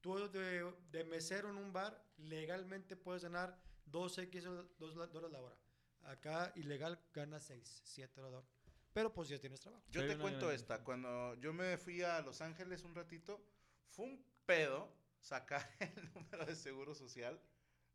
tú 0.00 0.28
de, 0.30 0.72
de 0.90 1.04
mesero 1.04 1.50
en 1.50 1.56
un 1.56 1.72
bar, 1.72 2.02
legalmente 2.18 2.96
puedes 2.96 3.22
ganar 3.22 3.58
2X 3.90 4.42
dos 4.78 4.96
la- 4.96 5.06
dólares 5.06 5.32
la 5.32 5.40
hora. 5.40 5.56
Acá, 6.02 6.52
ilegal, 6.56 7.00
ganas 7.12 7.42
6, 7.44 7.82
7 7.84 8.20
dólares 8.20 8.32
la 8.32 8.38
hora. 8.38 8.48
Pero 8.92 9.12
pues 9.12 9.28
ya 9.28 9.38
tienes 9.38 9.60
trabajo. 9.60 9.84
Yo 9.90 10.00
Sí, 10.00 10.06
te 10.08 10.14
una 10.14 10.22
cuento 10.22 10.46
gran 10.46 10.54
esta. 10.56 10.82
Cuando 10.84 11.34
yo 11.34 11.52
me 11.52 11.76
fui 11.76 12.02
a 12.02 12.20
Los 12.22 12.40
Ángeles 12.40 12.82
un 12.84 12.94
ratito, 12.94 13.44
fue 13.90 14.06
un 14.06 14.24
pedo 14.46 14.90
sacar 15.20 15.68
el 15.80 16.12
número 16.14 16.46
de 16.46 16.54
seguro 16.56 16.94
social. 16.94 17.40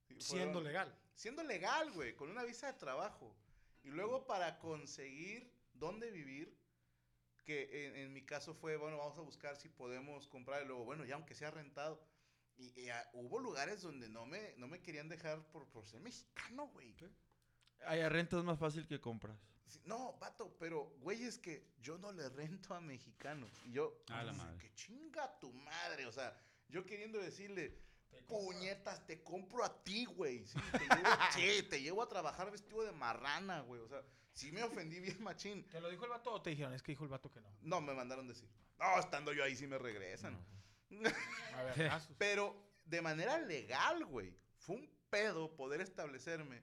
Y 0.10 0.20
Siendo 0.22 0.46
fueron- 0.60 0.64
legal. 0.66 1.00
Siendo 1.16 1.44
legal, 1.44 1.92
güey, 1.94 2.16
con 2.16 2.30
una 2.30 2.44
visa 2.44 2.68
de 2.68 2.74
trabajo. 2.78 3.36
Y 3.84 3.90
luego 3.90 4.28
para 4.28 4.60
conseguir 4.60 5.52
dónde 5.74 6.12
vivir, 6.12 6.56
que 7.44 7.88
en, 7.88 7.96
en 7.96 8.14
mi 8.14 8.24
caso 8.26 8.54
fue, 8.54 8.78
bueno, 8.78 8.98
vamos 8.98 9.18
a 9.18 9.22
buscar 9.22 9.56
si 9.56 9.70
podemos 9.70 10.28
comprar. 10.28 10.64
Y 10.64 10.68
luego, 10.68 10.84
bueno, 10.86 11.06
ya 11.06 11.16
aunque 11.16 11.34
sea 11.36 11.52
rentado. 11.52 12.02
Y, 12.58 12.80
y, 12.80 12.90
ah, 12.90 13.10
hubo 13.14 13.40
lugares 13.40 13.82
donde 13.82 14.08
no 14.10 14.26
me, 14.26 14.54
no 14.58 14.68
me 14.68 14.82
querían 14.82 15.10
dejar 15.10 15.44
por, 15.52 15.68
por 15.70 15.88
ser 15.88 16.00
mexicano, 16.02 16.68
güey. 16.68 16.96
Allá 17.86 18.10
renta 18.10 18.38
es 18.38 18.44
más 18.44 18.60
fácil 18.60 18.88
que 18.88 19.00
compras. 19.02 19.38
Sí, 19.66 19.82
No, 19.86 20.18
vato, 20.20 20.56
pero, 20.60 20.84
güey, 21.00 21.24
es 21.24 21.38
que 21.40 21.66
yo 21.82 21.98
no 21.98 22.12
le 22.12 22.30
rento 22.30 22.76
a 22.76 22.82
mexicanos. 22.82 23.52
Y 23.66 23.72
yo, 23.72 24.04
A 24.10 24.24
la 24.24 24.32
"Ay, 24.32 24.38
madre. 24.38 24.58
que 24.60 24.74
chinga 24.76 25.40
tu 25.40 25.52
madre. 25.54 26.06
O 26.06 26.12
sea, 26.12 26.38
yo 26.68 26.86
queriendo 26.86 27.18
decirle, 27.20 27.80
puñetas, 28.28 29.06
te 29.08 29.24
compro 29.24 29.64
a 29.64 29.84
ti, 29.84 30.06
güey. 30.06 30.46
Sí, 30.46 30.60
te 30.72 30.80
llevo, 30.80 31.10
sí, 31.36 31.64
te 31.70 31.82
llevo 31.82 32.02
a 32.04 32.10
trabajar 32.10 32.52
vestido 32.52 32.84
de 32.84 32.92
marrana, 32.92 33.62
güey. 33.62 33.82
O 33.82 33.88
sea, 33.88 34.04
sí 34.34 34.52
me 34.52 34.64
ofendí 34.64 35.00
bien 35.00 35.22
machín. 35.24 35.68
¿Te 35.70 35.82
lo 35.82 35.90
dijo 35.90 36.06
el 36.06 36.12
vato 36.12 36.32
o 36.32 36.42
te 36.42 36.52
dijeron? 36.52 36.74
Es 36.74 36.82
que 36.82 36.92
dijo 36.92 37.04
el 37.04 37.10
vato 37.10 37.32
que 37.32 37.42
no. 37.42 37.50
No, 37.62 37.82
me 37.82 37.94
mandaron 37.94 38.28
decir. 38.28 38.50
No, 38.80 39.00
estando 39.00 39.34
yo 39.34 39.44
ahí 39.44 39.56
sí 39.56 39.68
me 39.68 39.78
regresan. 39.78 40.38
A 41.56 41.64
ver. 41.64 41.92
Pero 42.18 42.56
de 42.86 43.02
manera 43.02 43.40
legal, 43.40 44.06
güey. 44.06 44.36
Fue 44.58 44.76
un 44.76 44.90
pedo 45.10 45.56
poder 45.56 45.82
establecerme, 45.82 46.62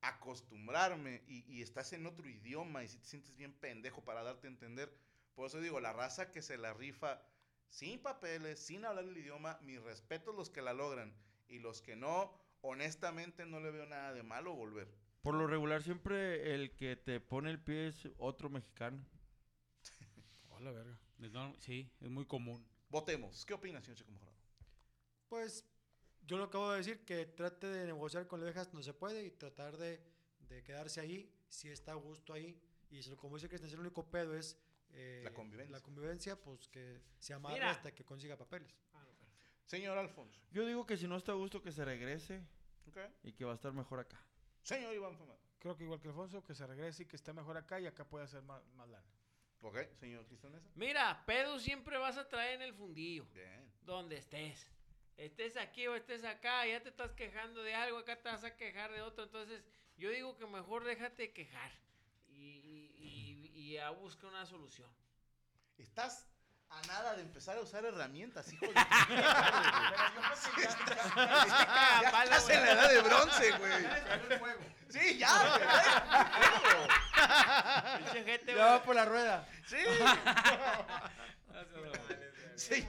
acostumbrarme 0.00 1.22
y, 1.26 1.44
y 1.52 1.62
estás 1.62 1.92
en 1.92 2.06
otro 2.06 2.28
idioma 2.28 2.84
y 2.84 2.88
si 2.88 2.98
te 2.98 3.06
sientes 3.06 3.34
bien 3.36 3.52
pendejo 3.52 4.04
para 4.04 4.22
darte 4.22 4.46
a 4.46 4.50
entender. 4.50 4.94
Por 5.34 5.46
eso 5.46 5.60
digo, 5.60 5.80
la 5.80 5.92
raza 5.92 6.30
que 6.30 6.42
se 6.42 6.58
la 6.58 6.74
rifa 6.74 7.22
sin 7.68 8.00
papeles, 8.00 8.58
sin 8.58 8.84
hablar 8.84 9.04
el 9.04 9.16
idioma, 9.16 9.58
mi 9.62 9.78
respeto 9.78 10.30
a 10.30 10.34
los 10.34 10.50
que 10.50 10.62
la 10.62 10.72
logran 10.72 11.14
y 11.48 11.58
los 11.58 11.82
que 11.82 11.96
no, 11.96 12.32
honestamente 12.60 13.46
no 13.46 13.60
le 13.60 13.70
veo 13.70 13.86
nada 13.86 14.12
de 14.12 14.22
malo 14.22 14.54
volver. 14.54 14.88
Por 15.22 15.34
lo 15.34 15.46
regular, 15.46 15.82
siempre 15.82 16.54
el 16.54 16.74
que 16.74 16.96
te 16.96 17.20
pone 17.20 17.50
el 17.50 17.60
pie 17.60 17.88
es 17.88 18.08
otro 18.18 18.48
mexicano. 18.50 19.04
Hola, 20.50 20.70
verga. 20.72 20.98
Sí, 21.58 21.90
es 22.00 22.08
muy 22.08 22.24
común. 22.24 22.64
Votemos. 22.88 23.44
¿Qué 23.44 23.54
opinas, 23.54 23.84
señor 23.84 23.98
Chico 23.98 24.12
Mejorado? 24.12 24.38
Pues 25.28 25.64
yo 26.22 26.38
lo 26.38 26.44
acabo 26.44 26.70
de 26.70 26.78
decir, 26.78 27.04
que 27.04 27.26
trate 27.26 27.66
de 27.66 27.86
negociar 27.86 28.26
con 28.26 28.40
las 28.40 28.46
viejas 28.54 28.72
no 28.72 28.82
se 28.82 28.94
puede 28.94 29.24
y 29.26 29.30
tratar 29.30 29.76
de, 29.76 30.00
de 30.48 30.62
quedarse 30.62 31.00
ahí, 31.00 31.30
si 31.48 31.68
está 31.68 31.92
a 31.92 31.96
gusto 31.96 32.32
ahí. 32.32 32.58
Y 32.90 33.02
como 33.16 33.36
dice 33.36 33.48
Cristian, 33.48 33.72
el 33.72 33.80
único 33.80 34.08
pedo 34.10 34.34
es 34.34 34.56
eh, 34.90 35.20
La 35.24 35.34
convivencia. 35.34 35.76
la 35.76 35.82
convivencia, 35.82 36.40
pues 36.40 36.68
que 36.68 37.02
se 37.18 37.34
amarre 37.34 37.54
Mira. 37.56 37.70
hasta 37.72 37.92
que 37.94 38.04
consiga 38.04 38.36
papeles. 38.36 38.74
Ah, 38.94 39.04
no, 39.04 39.26
Señor 39.66 39.98
Alfonso. 39.98 40.40
Yo 40.50 40.64
digo 40.64 40.86
que 40.86 40.96
si 40.96 41.06
no 41.06 41.16
está 41.16 41.32
a 41.32 41.34
gusto, 41.34 41.60
que 41.60 41.72
se 41.72 41.84
regrese 41.84 42.42
y 43.22 43.32
que 43.32 43.44
va 43.44 43.52
a 43.52 43.54
estar 43.56 43.72
mejor 43.74 44.00
acá. 44.00 44.18
Señor 44.62 44.94
Iván 44.94 45.16
Fumado. 45.16 45.38
Creo 45.58 45.76
que 45.76 45.84
igual 45.84 46.00
que 46.00 46.08
Alfonso, 46.08 46.44
que 46.44 46.54
se 46.54 46.66
regrese 46.66 47.02
y 47.02 47.06
que 47.06 47.16
esté 47.16 47.32
mejor 47.32 47.56
acá 47.56 47.80
y 47.80 47.86
acá 47.86 48.04
puede 48.04 48.24
hacer 48.24 48.42
más, 48.42 48.62
más 48.74 48.88
lana. 48.88 49.06
¿Ok? 49.62 49.76
Señor 49.98 50.24
Cristian 50.26 50.52
Mesa. 50.52 50.68
Mira, 50.76 51.24
pedo 51.26 51.58
siempre 51.58 51.98
vas 51.98 52.16
a 52.16 52.28
traer 52.28 52.54
en 52.56 52.62
el 52.62 52.74
fundillo. 52.74 53.24
Bien. 53.34 53.68
donde 53.82 54.18
estés. 54.18 54.70
Estés 55.16 55.56
aquí 55.56 55.86
o 55.88 55.96
estés 55.96 56.22
acá, 56.24 56.64
ya 56.66 56.80
te 56.80 56.90
estás 56.90 57.12
quejando 57.12 57.62
de 57.62 57.74
algo, 57.74 57.98
acá 57.98 58.20
te 58.20 58.28
vas 58.28 58.44
a 58.44 58.56
quejar 58.56 58.92
de 58.92 59.02
otro. 59.02 59.24
Entonces, 59.24 59.64
yo 59.96 60.10
digo 60.10 60.36
que 60.36 60.46
mejor 60.46 60.84
déjate 60.84 61.32
quejar 61.32 61.72
y, 62.28 62.36
y, 62.36 62.94
y, 62.96 63.52
y 63.54 63.72
ya 63.72 63.90
busca 63.90 64.28
una 64.28 64.46
solución. 64.46 64.88
Estás 65.76 66.28
a 66.70 66.82
nada 66.86 67.16
de 67.16 67.22
empezar 67.22 67.56
a 67.56 67.60
usar 67.60 67.84
herramientas, 67.84 68.52
hijo 68.52 68.66
de 68.66 68.72
tu 68.72 68.80
Ya 68.80 68.86
Palo, 72.10 72.30
estás 72.30 72.50
en 72.50 72.60
la 72.60 72.72
edad 72.72 72.90
de 72.90 73.00
bronce, 73.02 73.50
güey. 73.58 73.72
Sí, 74.88 75.18
ya, 75.18 75.56
güey. 75.56 75.68
ya, 78.14 78.24
gente, 78.24 78.54
Ya 78.54 78.66
va 78.66 78.82
por 78.82 78.94
la 78.94 79.04
rueda. 79.04 79.46
Sí. 79.66 79.76
Sí. 82.56 82.86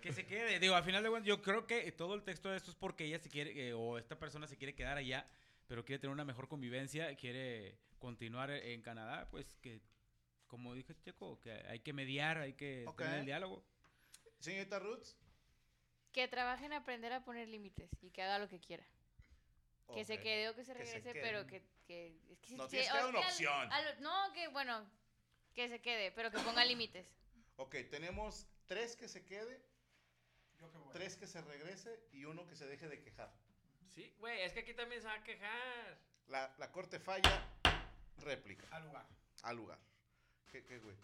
Que 0.00 0.12
se 0.12 0.26
quede. 0.26 0.58
Digo, 0.58 0.74
al 0.74 0.84
final 0.84 1.02
de 1.02 1.10
cuentas, 1.10 1.28
yo 1.28 1.42
creo 1.42 1.66
que 1.66 1.90
todo 1.92 2.14
el 2.14 2.22
texto 2.22 2.50
de 2.50 2.56
esto 2.56 2.70
es 2.70 2.76
porque 2.76 3.04
ella 3.04 3.18
se 3.18 3.28
quiere, 3.30 3.68
eh, 3.68 3.74
o 3.74 3.98
esta 3.98 4.18
persona 4.18 4.46
se 4.46 4.56
quiere 4.56 4.74
quedar 4.74 4.96
allá, 4.98 5.26
pero 5.66 5.84
quiere 5.84 6.00
tener 6.00 6.12
una 6.12 6.24
mejor 6.24 6.48
convivencia, 6.48 7.14
quiere 7.16 7.76
continuar 7.98 8.50
en 8.50 8.82
Canadá, 8.82 9.28
pues 9.30 9.54
que, 9.62 9.80
como 10.52 10.74
dije 10.74 10.94
Checo, 11.00 11.40
que 11.40 11.50
hay 11.50 11.80
que 11.80 11.94
mediar, 11.94 12.36
hay 12.36 12.52
que 12.52 12.84
tener 12.98 13.20
el 13.20 13.24
diálogo. 13.24 13.64
Señorita 14.38 14.78
Roots. 14.78 15.16
Que 16.12 16.28
trabaje 16.28 16.66
en 16.66 16.74
aprender 16.74 17.10
a 17.14 17.24
poner 17.24 17.48
límites 17.48 17.88
y 18.02 18.10
que 18.10 18.20
haga 18.20 18.38
lo 18.38 18.50
que 18.50 18.60
quiera. 18.60 18.84
Que 19.94 20.04
se 20.04 20.18
quede 20.20 20.50
o 20.50 20.54
que 20.54 20.62
se 20.62 20.74
Que 20.74 20.84
se 20.84 20.92
regrese, 20.98 21.20
pero 21.22 21.46
que, 21.46 21.62
que, 21.86 22.18
es 22.28 22.38
que 22.40 22.54
No, 22.54 22.68
tienes 22.68 22.90
que 22.90 22.94
dar 22.98 23.06
una 23.08 23.20
opción. 23.20 23.72
al- 23.72 24.02
no, 24.02 24.30
que 24.34 24.48
bueno, 24.48 24.86
que 25.54 25.70
se 25.70 25.80
quede, 25.80 26.12
pero 26.12 26.30
que 26.30 26.38
ponga 26.40 26.66
límites. 26.66 27.06
Ok, 27.56 27.76
tenemos 27.90 28.46
tres 28.66 28.94
que 28.94 29.08
se 29.08 29.24
quede, 29.24 29.58
tres 30.92 31.16
que 31.16 31.26
se 31.26 31.40
regrese 31.40 31.98
y 32.12 32.26
uno 32.26 32.46
que 32.46 32.56
se 32.56 32.66
deje 32.66 32.88
de 32.90 33.00
quejar. 33.00 33.32
Sí, 33.88 34.14
güey, 34.18 34.42
es 34.42 34.52
que 34.52 34.60
aquí 34.60 34.74
también 34.74 35.00
se 35.00 35.08
va 35.08 35.14
a 35.14 35.24
quejar. 35.24 35.98
La, 36.26 36.54
la 36.58 36.70
corte 36.70 37.00
falla, 37.00 37.42
réplica. 38.18 38.66
Al 38.70 38.84
lugar. 38.84 39.06
Al 39.44 39.56
lugar. 39.56 39.91
¿Qué, 40.52 40.62
qué, 40.64 40.78
güey? 40.80 40.94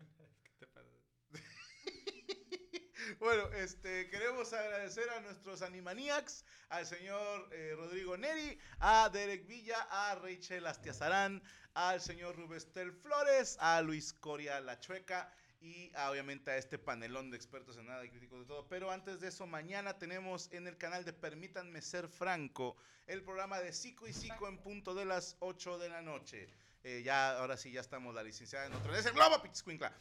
Bueno, 3.20 3.52
este, 3.52 4.08
queremos 4.08 4.52
agradecer 4.54 5.08
a 5.10 5.20
nuestros 5.20 5.60
Animaniacs, 5.60 6.44
al 6.70 6.86
señor 6.86 7.48
eh, 7.52 7.74
Rodrigo 7.76 8.16
Neri, 8.16 8.58
a 8.80 9.10
Derek 9.10 9.46
Villa, 9.46 9.86
a 9.90 10.14
Rachel 10.16 10.66
Astiazarán, 10.66 11.42
al 11.74 12.00
señor 12.00 12.36
Rubestel 12.36 12.90
Flores, 12.90 13.58
a 13.60 13.82
Luis 13.82 14.14
Coria 14.14 14.60
La 14.60 14.80
Chueca 14.80 15.30
y 15.60 15.92
a, 15.94 16.10
obviamente 16.10 16.50
a 16.50 16.56
este 16.56 16.78
panelón 16.78 17.30
de 17.30 17.36
expertos 17.36 17.76
en 17.76 17.86
nada 17.86 18.04
y 18.04 18.08
críticos 18.08 18.40
de 18.40 18.46
todo. 18.46 18.66
Pero 18.66 18.90
antes 18.90 19.20
de 19.20 19.28
eso, 19.28 19.46
mañana 19.46 19.98
tenemos 19.98 20.50
en 20.52 20.66
el 20.66 20.78
canal 20.78 21.04
de 21.04 21.12
Permítanme 21.12 21.82
Ser 21.82 22.08
Franco 22.08 22.76
el 23.06 23.22
programa 23.22 23.60
de 23.60 23.72
Psico 23.72 24.08
y 24.08 24.14
Psico 24.14 24.48
en 24.48 24.58
punto 24.58 24.94
de 24.94 25.04
las 25.04 25.36
8 25.40 25.78
de 25.78 25.90
la 25.90 26.00
noche. 26.00 26.48
Eh, 26.88 27.02
ya, 27.02 27.36
ahora 27.38 27.56
sí, 27.56 27.72
ya 27.72 27.80
estamos 27.80 28.14
la 28.14 28.22
licenciada 28.22 28.66
en 28.66 28.72
otro. 28.74 28.94
¡Es 28.94 29.04
el 29.06 29.12
globo, 29.12 29.42
Pichscuincla! 29.42 29.92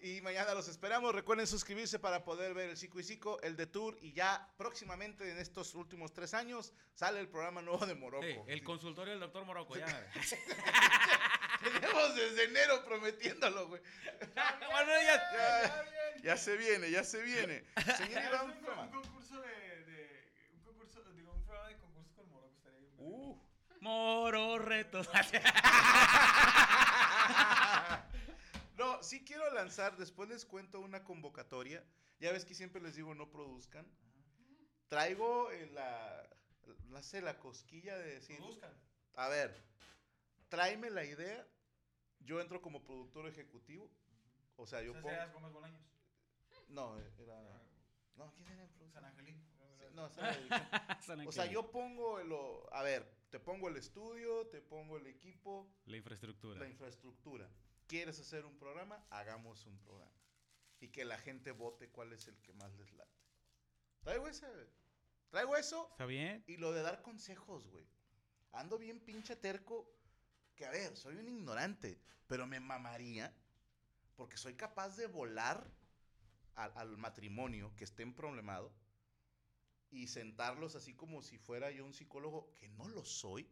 Y 0.00 0.20
mañana 0.20 0.54
los 0.54 0.68
esperamos. 0.68 1.12
Recuerden 1.12 1.48
suscribirse 1.48 1.98
para 1.98 2.22
poder 2.22 2.54
ver 2.54 2.70
el 2.70 2.76
Psico 2.76 3.00
y 3.00 3.02
Psico, 3.02 3.40
el 3.42 3.56
de 3.56 3.66
Tour. 3.66 3.98
Y 4.00 4.12
ya 4.12 4.48
próximamente, 4.56 5.28
en 5.28 5.38
estos 5.38 5.74
últimos 5.74 6.12
tres 6.12 6.34
años, 6.34 6.72
sale 6.94 7.18
el 7.18 7.26
programa 7.28 7.60
nuevo 7.60 7.84
de 7.84 7.96
Morocco. 7.96 8.44
El 8.46 8.62
consultorio 8.62 9.10
del 9.14 9.18
doctor 9.20 9.44
Morocco, 9.46 9.76
ya. 9.76 9.86
Tenemos 11.64 12.14
desde 12.14 12.44
enero 12.44 12.84
prometiéndolo, 12.84 13.66
güey. 13.66 13.82
Bueno, 14.70 14.92
ya- 15.02 15.32
Ya, 15.32 16.22
ya 16.22 16.36
se 16.36 16.56
viene, 16.56 16.88
ya 16.92 17.02
se 17.02 17.20
viene. 17.20 17.64
Señor 17.96 18.22
Iván 18.22 18.50
un, 18.50 18.90
concurso 18.92 19.40
de, 19.40 19.84
de- 19.86 20.28
un 20.54 20.60
concurso, 20.62 21.02
digo, 21.16 21.32
un 21.32 21.42
programa 21.42 21.68
de 21.70 21.78
concursos 21.78 22.12
con 22.14 22.28
Morocco 22.30 22.54
estaría 22.56 22.78
bien. 22.78 22.94
Uh. 22.98 23.47
Moro 23.80 24.58
retos. 24.58 25.08
No, 28.76 29.02
sí 29.02 29.24
quiero 29.24 29.52
lanzar, 29.52 29.96
después 29.96 30.28
les 30.28 30.44
cuento 30.44 30.80
una 30.80 31.02
convocatoria. 31.02 31.84
Ya 32.20 32.32
ves 32.32 32.44
que 32.44 32.54
siempre 32.54 32.80
les 32.80 32.94
digo 32.94 33.14
no 33.14 33.28
produzcan. 33.30 33.86
Traigo 34.88 35.50
la, 35.72 36.28
no 36.86 37.02
sé, 37.02 37.20
la 37.20 37.38
cosquilla 37.38 37.98
de 37.98 38.14
decir, 38.14 38.38
Produzcan. 38.38 38.72
a 39.16 39.28
ver, 39.28 39.62
tráeme 40.48 40.90
la 40.90 41.04
idea, 41.04 41.46
yo 42.20 42.40
entro 42.40 42.62
como 42.62 42.82
productor 42.82 43.26
ejecutivo, 43.26 43.90
o 44.56 44.66
sea, 44.66 44.80
yo 44.82 44.94
pongo... 44.94 45.10
Gómez 45.34 45.52
Bolaños. 45.52 45.82
No, 46.68 46.96
era... 47.18 47.62
No, 48.16 48.32
¿quién 48.34 48.48
era 48.48 48.62
el 48.62 48.70
productor? 48.70 49.02
San 49.02 49.04
Angelín. 49.04 49.44
Sí, 49.58 49.84
No, 49.92 50.08
la 50.08 50.32
edición. 51.12 51.28
O 51.28 51.32
sea, 51.32 51.46
yo 51.46 51.70
pongo 51.70 52.22
lo, 52.22 52.72
a 52.72 52.82
ver, 52.82 53.17
te 53.30 53.38
pongo 53.40 53.68
el 53.68 53.76
estudio, 53.76 54.46
te 54.48 54.60
pongo 54.60 54.96
el 54.96 55.06
equipo, 55.06 55.68
La 55.86 55.96
infraestructura. 55.96 56.58
la 56.58 56.68
infraestructura. 56.68 57.48
¿Quieres 57.86 58.18
hacer 58.20 58.44
un 58.44 58.58
programa? 58.58 59.04
Hagamos 59.10 59.66
un 59.66 59.78
programa. 59.78 60.12
Y 60.80 60.88
que 60.88 61.04
la 61.04 61.18
gente 61.18 61.52
vote 61.52 61.88
cuál 61.90 62.12
es 62.12 62.28
el 62.28 62.40
que 62.40 62.52
más 62.54 62.72
les 62.74 62.92
late. 62.92 63.10
Traigo 64.02 64.28
ese, 64.28 64.46
traigo 65.30 65.56
eso 65.56 65.88
¿Está 65.92 66.06
bien? 66.06 66.44
y 66.46 66.56
lo 66.56 66.72
de 66.72 66.82
dar 66.82 67.02
consejos, 67.02 67.66
güey. 67.68 67.86
Ando 68.52 68.78
bien 68.78 69.00
pinche 69.00 69.36
terco, 69.36 69.90
que 70.54 70.64
a 70.66 70.70
ver, 70.70 70.96
soy 70.96 71.16
un 71.16 71.28
ignorante, 71.28 72.00
pero 72.26 72.46
me 72.46 72.60
mamaría 72.60 73.34
porque 74.16 74.36
soy 74.36 74.54
capaz 74.54 74.96
de 74.96 75.06
volar 75.06 75.70
al, 76.54 76.72
al 76.76 76.96
matrimonio 76.96 77.74
que 77.76 77.84
estén 77.84 78.14
problemado 78.14 78.72
y 79.90 80.06
sentarlos 80.08 80.74
así 80.74 80.94
como 80.94 81.22
si 81.22 81.38
fuera 81.38 81.70
yo 81.70 81.84
un 81.84 81.94
psicólogo, 81.94 82.52
que 82.54 82.68
no 82.68 82.88
lo 82.88 83.04
soy. 83.04 83.48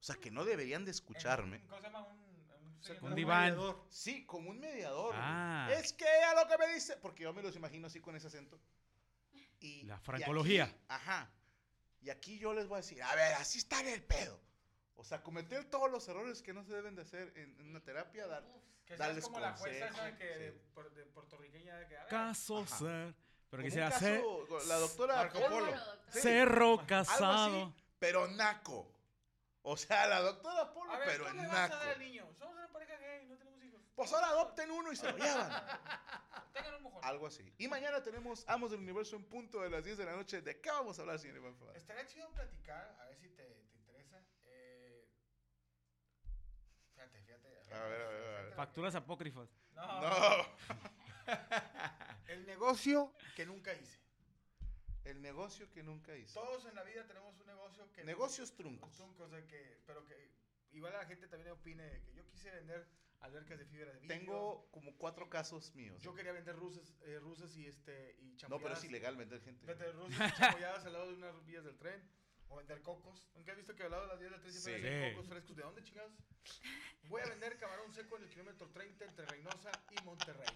O 0.00 0.02
sea, 0.02 0.16
que 0.16 0.30
no 0.30 0.44
deberían 0.44 0.84
de 0.84 0.90
escucharme. 0.92 1.60
¿Cómo 1.62 1.76
se 1.78 1.82
llama? 1.84 2.02
Un, 2.04 2.18
un, 2.20 2.78
sí, 2.82 2.92
Un 3.00 3.08
un- 3.10 3.14
diván. 3.16 3.50
mediador. 3.50 3.84
Sí, 3.90 4.24
como 4.26 4.50
un 4.50 4.60
mediador. 4.60 5.14
Ah. 5.16 5.68
Es 5.72 5.92
que 5.92 6.06
a 6.06 6.34
lo 6.40 6.48
que 6.48 6.56
me 6.58 6.72
dice, 6.74 6.96
porque 6.98 7.24
yo 7.24 7.32
me 7.32 7.42
los 7.42 7.56
imagino 7.56 7.86
así 7.88 8.00
con 8.00 8.14
ese 8.14 8.26
acento. 8.28 8.60
Y, 9.60 9.82
La 9.84 9.96
y 9.96 9.98
francología. 10.04 10.64
aquí- 10.64 10.74
ajá. 10.88 11.30
Y 12.00 12.10
aquí 12.10 12.38
yo 12.38 12.54
les 12.54 12.68
voy 12.68 12.76
a 12.76 12.82
decir, 12.82 13.02
a 13.02 13.12
ver, 13.16 13.34
así 13.34 13.58
está 13.58 13.80
el 13.80 14.02
pedo. 14.04 14.40
O 14.94 15.02
sea, 15.04 15.22
cometer 15.22 15.64
todos 15.64 15.90
los 15.90 16.06
errores 16.08 16.42
que 16.42 16.52
no 16.52 16.62
se 16.64 16.72
deben 16.72 16.94
de 16.94 17.02
hacer 17.02 17.32
en, 17.36 17.58
en 17.60 17.66
una 17.70 17.80
terapia, 17.80 18.26
dar, 18.28 18.44
Que 18.86 18.96
seas 18.96 18.98
darles 19.00 19.24
como 19.24 19.40
la 19.40 19.52
jueza 19.56 19.86
esa 19.86 19.88
consejo, 19.96 20.18
que 20.18 20.24
de, 20.24 20.52
sí. 20.52 20.58
por- 20.74 20.94
de 20.94 21.04
puertorriqueña 21.06 21.88
que 21.88 21.96
a 21.96 22.00
ver, 22.02 22.08
Caso 22.08 22.58
Ajá. 22.62 22.76
ser. 22.78 23.14
Pero 23.50 23.62
quisiera 23.62 23.90
ser 23.92 24.22
la 24.66 24.76
doctora 24.76 25.16
Marco 25.16 25.40
Polo. 25.40 25.66
Polo. 25.66 25.76
Sí, 26.10 26.20
cerro 26.20 26.64
algo 26.72 26.86
casado. 26.86 27.62
así, 27.64 27.74
pero 27.98 28.28
naco. 28.28 28.92
O 29.62 29.76
sea, 29.76 30.06
la 30.06 30.20
doctora 30.20 30.72
Polo, 30.72 30.92
A 30.92 30.98
ver, 30.98 31.08
pero 31.08 31.26
¿tú 31.28 31.34
le 31.36 31.46
vas 31.46 31.70
a 31.70 31.76
dar 31.76 31.88
al 31.88 31.98
niño? 31.98 32.26
Somos 32.38 32.54
una 32.56 32.68
pareja 32.68 32.96
gay, 32.98 33.26
no 33.26 33.36
tenemos 33.36 33.62
hijos. 33.64 33.80
Pues 33.94 34.12
ahora 34.12 34.28
adopten 34.28 34.70
uno 34.70 34.92
y 34.92 34.96
se 34.96 35.10
lo 35.10 35.16
llevan. 35.18 35.50
Tengan 36.52 36.74
un 36.76 36.82
mojón. 36.82 37.04
Algo 37.04 37.26
así. 37.26 37.52
Y 37.58 37.68
mañana 37.68 38.02
tenemos 38.02 38.44
Amos 38.48 38.70
del 38.70 38.80
Universo 38.80 39.16
en 39.16 39.24
punto 39.24 39.60
de 39.60 39.70
las 39.70 39.84
10 39.84 39.98
de 39.98 40.04
la 40.04 40.12
noche. 40.12 40.40
¿De 40.42 40.60
qué 40.60 40.70
vamos 40.70 40.98
a 40.98 41.02
hablar, 41.02 41.18
señor 41.18 41.36
Iván? 41.36 41.56
Estaría 41.74 42.06
chido 42.06 42.28
platicar, 42.30 42.96
a 43.00 43.04
ver 43.06 43.16
si 43.16 43.28
te, 43.30 43.42
te 43.44 43.78
interesa. 43.78 44.22
Eh, 44.44 45.08
fíjate, 46.94 47.22
fíjate. 47.22 47.74
A 47.74 47.84
ver, 47.84 48.02
a 48.02 48.08
ver, 48.08 48.26
a 48.38 48.42
ver. 48.42 48.52
Facturas 48.54 48.94
apócrifas. 48.94 49.48
No, 49.72 50.00
No. 50.00 50.46
El 52.28 52.46
negocio 52.46 53.12
que 53.34 53.44
nunca 53.46 53.74
hice. 53.74 53.98
El 55.04 55.22
negocio 55.22 55.70
que 55.70 55.82
nunca 55.82 56.14
hizo. 56.16 56.38
Todos 56.40 56.64
en 56.66 56.74
la 56.74 56.82
vida 56.84 57.06
tenemos 57.06 57.38
un 57.40 57.46
negocio 57.46 57.90
que... 57.92 58.04
Negocios 58.04 58.54
truncos. 58.54 58.94
Truncos 58.94 59.30
de 59.30 59.46
que, 59.46 59.80
pero 59.86 60.04
que 60.04 60.30
igual 60.72 60.92
la 60.92 61.06
gente 61.06 61.26
también 61.28 61.50
opine 61.52 61.82
de 61.84 62.00
que 62.02 62.12
yo 62.12 62.26
quise 62.28 62.50
vender 62.50 62.86
albercas 63.20 63.58
de 63.58 63.64
fibra 63.64 63.90
de 63.92 64.00
vidrio. 64.00 64.18
Tengo 64.18 64.68
como 64.70 64.94
cuatro 64.98 65.28
casos 65.30 65.74
míos. 65.74 66.00
Yo 66.02 66.14
quería 66.14 66.32
vender 66.32 66.54
rusas, 66.56 66.94
eh, 67.02 67.18
rusas 67.20 67.56
y 67.56 67.66
este 67.66 68.16
y 68.20 68.32
No, 68.32 68.36
chamoyadas. 68.36 68.62
pero 68.62 68.74
es 68.78 68.84
ilegal 68.84 69.16
vender 69.16 69.40
gente. 69.40 69.64
Vender 69.66 69.94
rusas 69.96 70.30
y 70.30 70.36
chamoyadas 70.36 70.84
al 70.84 70.92
lado 70.92 71.06
de 71.08 71.14
unas 71.14 71.44
vías 71.46 71.64
del 71.64 71.76
tren. 71.78 72.02
O 72.50 72.56
vender 72.56 72.80
cocos. 72.80 73.28
¿Nunca 73.34 73.52
has 73.52 73.58
visto 73.58 73.74
que 73.74 73.82
al 73.82 73.90
lado 73.90 74.02
de 74.04 74.08
las 74.08 74.18
vías 74.18 74.30
del 74.32 74.40
tren 74.40 74.52
siempre 74.54 74.76
Sí. 74.76 74.82
venden 74.88 75.14
cocos 75.14 75.28
frescos? 75.28 75.56
¿De 75.56 75.62
dónde, 75.62 75.82
chingados? 75.82 76.12
Voy 77.08 77.20
a 77.22 77.26
vender 77.26 77.58
camarón 77.58 77.92
seco 77.92 78.16
en 78.16 78.22
el 78.24 78.28
kilómetro 78.30 78.68
30 78.70 79.04
entre 79.04 79.26
Reynosa 79.26 79.70
y 79.90 80.02
Monterrey. 80.04 80.46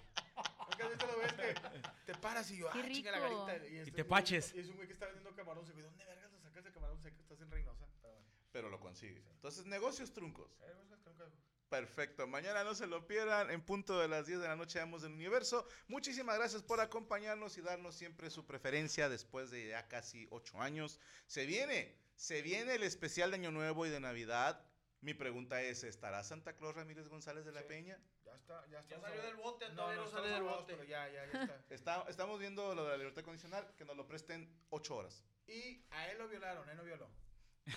¿Nunca 0.72 0.84
has 0.84 0.90
visto 0.90 1.06
lo 1.06 1.18
ves 1.18 1.32
que 1.34 2.12
te 2.12 2.14
paras 2.18 2.50
y 2.50 2.56
yo, 2.56 2.68
ah, 2.70 2.72
chinga 2.90 3.10
la 3.12 3.28
rico. 3.28 3.46
garita? 3.46 3.66
Y, 3.68 3.76
este 3.78 3.92
te 3.92 4.04
paches. 4.04 4.54
Y 4.54 4.60
es 4.60 4.68
un 4.68 4.76
güey 4.76 4.86
que 4.86 4.94
está 4.94 5.06
vendiendo 5.06 5.34
camarón 5.34 5.66
seco. 5.66 5.78
¿Y 5.78 5.82
dónde 5.82 6.04
vergas 6.04 6.32
lo 6.32 6.40
sacas 6.40 6.64
de 6.64 6.72
camarón 6.72 7.00
seco? 7.02 7.16
Estás 7.20 7.40
en 7.40 7.50
Reynosa. 7.50 7.86
Pero 8.00 8.12
bueno. 8.14 8.26
Pero 8.52 8.70
lo 8.70 8.80
consigue. 8.80 9.22
Entonces, 9.34 9.66
negocios 9.66 10.12
truncos. 10.12 10.50
Eh, 10.62 10.72
cosas 10.88 10.98
que 11.02 11.10
nunca- 11.10 11.36
Perfecto. 11.68 12.26
Mañana 12.26 12.64
no 12.64 12.74
se 12.74 12.86
lo 12.86 13.06
pierdan. 13.06 13.50
En 13.50 13.62
punto 13.62 13.98
de 13.98 14.08
las 14.08 14.26
10 14.26 14.40
de 14.40 14.48
la 14.48 14.56
noche 14.56 14.80
Amos 14.80 15.02
del 15.02 15.12
Universo. 15.12 15.66
Muchísimas 15.88 16.36
gracias 16.38 16.62
por 16.62 16.80
acompañarnos 16.80 17.56
y 17.58 17.62
darnos 17.62 17.94
siempre 17.94 18.30
su 18.30 18.46
preferencia 18.46 19.08
después 19.08 19.50
de 19.50 19.68
ya 19.68 19.88
casi 19.88 20.26
ocho 20.30 20.60
años. 20.60 21.00
Se 21.26 21.46
viene, 21.46 21.96
se 22.16 22.42
viene 22.42 22.74
el 22.74 22.82
especial 22.82 23.30
de 23.30 23.36
Año 23.36 23.50
Nuevo 23.50 23.86
y 23.86 23.90
de 23.90 24.00
Navidad. 24.00 24.64
Mi 25.02 25.14
pregunta 25.14 25.60
es, 25.60 25.82
¿estará 25.82 26.22
Santa 26.22 26.52
Claus 26.54 26.74
Ramírez 26.76 27.08
González 27.08 27.44
de 27.44 27.50
la 27.52 27.62
Sí. 27.62 27.66
Peña? 27.68 27.98
Ya 28.24 28.34
está, 28.36 28.64
ya 28.66 28.70
Ya 28.70 28.78
estamos 28.80 29.08
salió 29.08 29.22
del 29.22 29.36
bote, 29.36 29.68
No, 29.70 29.74
todavía 29.74 29.96
no, 29.96 30.04
no 30.04 30.10
sale 30.10 30.28
del 30.28 30.42
bote. 30.44 30.72
pero 30.74 30.84
ya, 30.84 31.08
ya, 31.08 31.26
ya 31.26 31.42
está. 31.42 31.60
Está- 31.70 32.04
estamos 32.08 32.38
viendo 32.38 32.72
lo 32.74 32.84
de 32.84 32.90
la 32.92 32.96
libertad 32.98 33.22
condicional, 33.24 33.66
que 33.76 33.84
nos 33.84 33.96
lo 33.96 34.06
presten 34.06 34.48
ocho 34.70 34.96
horas. 34.96 35.24
Y 35.48 35.84
a 35.90 36.08
él 36.08 36.18
lo 36.18 36.28
violaron, 36.28 36.68
él 36.68 36.76
no 36.76 36.84
violó. 36.84 37.10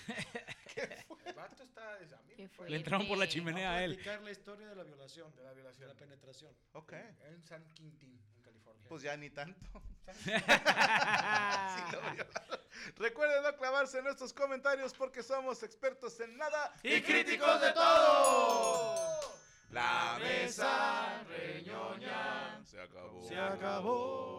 El 1.26 1.34
vato 1.34 1.64
está... 1.64 1.96
A 1.96 2.22
mí 2.24 2.34
Qué 2.36 2.48
fue- 2.50 2.70
Le 2.70 2.78
entraron 2.78 3.08
por 3.08 3.18
la 3.18 3.28
chimenea 3.28 3.72
a 3.72 3.76
a 3.78 3.84
él. 3.84 3.94
platicar 3.96 4.22
la 4.22 4.32
historia 4.32 4.68
de 4.70 4.76
la 4.76 4.84
violación, 4.84 5.34
de 5.36 5.44
la 5.44 5.50
de 5.50 5.56
violación. 5.56 5.88
la 5.88 5.96
penetración. 5.96 6.56
Ok. 6.74 6.94
En 6.94 7.44
San 7.44 7.64
Quintín, 7.74 8.22
en 8.36 8.42
California. 8.44 8.86
Pues 8.88 9.02
ya 9.02 9.18
ni 9.18 9.30
tanto. 9.32 9.82
San- 10.06 10.16
Sí 10.26 11.82
lo 11.92 12.02
violaron. 12.02 12.55
Recuerden 12.98 13.44
no 13.44 13.56
clavarse 13.56 13.98
en 14.00 14.04
nuestros 14.04 14.34
comentarios 14.34 14.94
porque 14.94 15.24
somos 15.24 15.64
expertos 15.64 16.20
en 16.20 16.38
nada 16.38 16.74
Y 16.84 17.02
críticos 17.02 17.62
de 17.62 17.72
todo. 17.74 19.36
La 19.72 20.18
mesa 20.20 21.24
reñoña 21.28 22.64
se 22.64 22.80
acabó. 22.80 23.28
Se 23.28 23.36
acabó. 23.36 24.36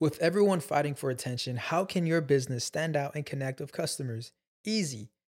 With 0.00 0.18
everyone 0.20 0.60
fighting 0.60 0.94
for 0.94 1.10
attention, 1.10 1.56
how 1.56 1.84
can 1.84 2.06
your 2.06 2.20
business 2.20 2.64
stand 2.64 2.96
out 2.96 3.14
and 3.14 3.24
connect 3.24 3.60
with 3.60 3.72
customers? 3.72 4.32
Easy. 4.64 5.10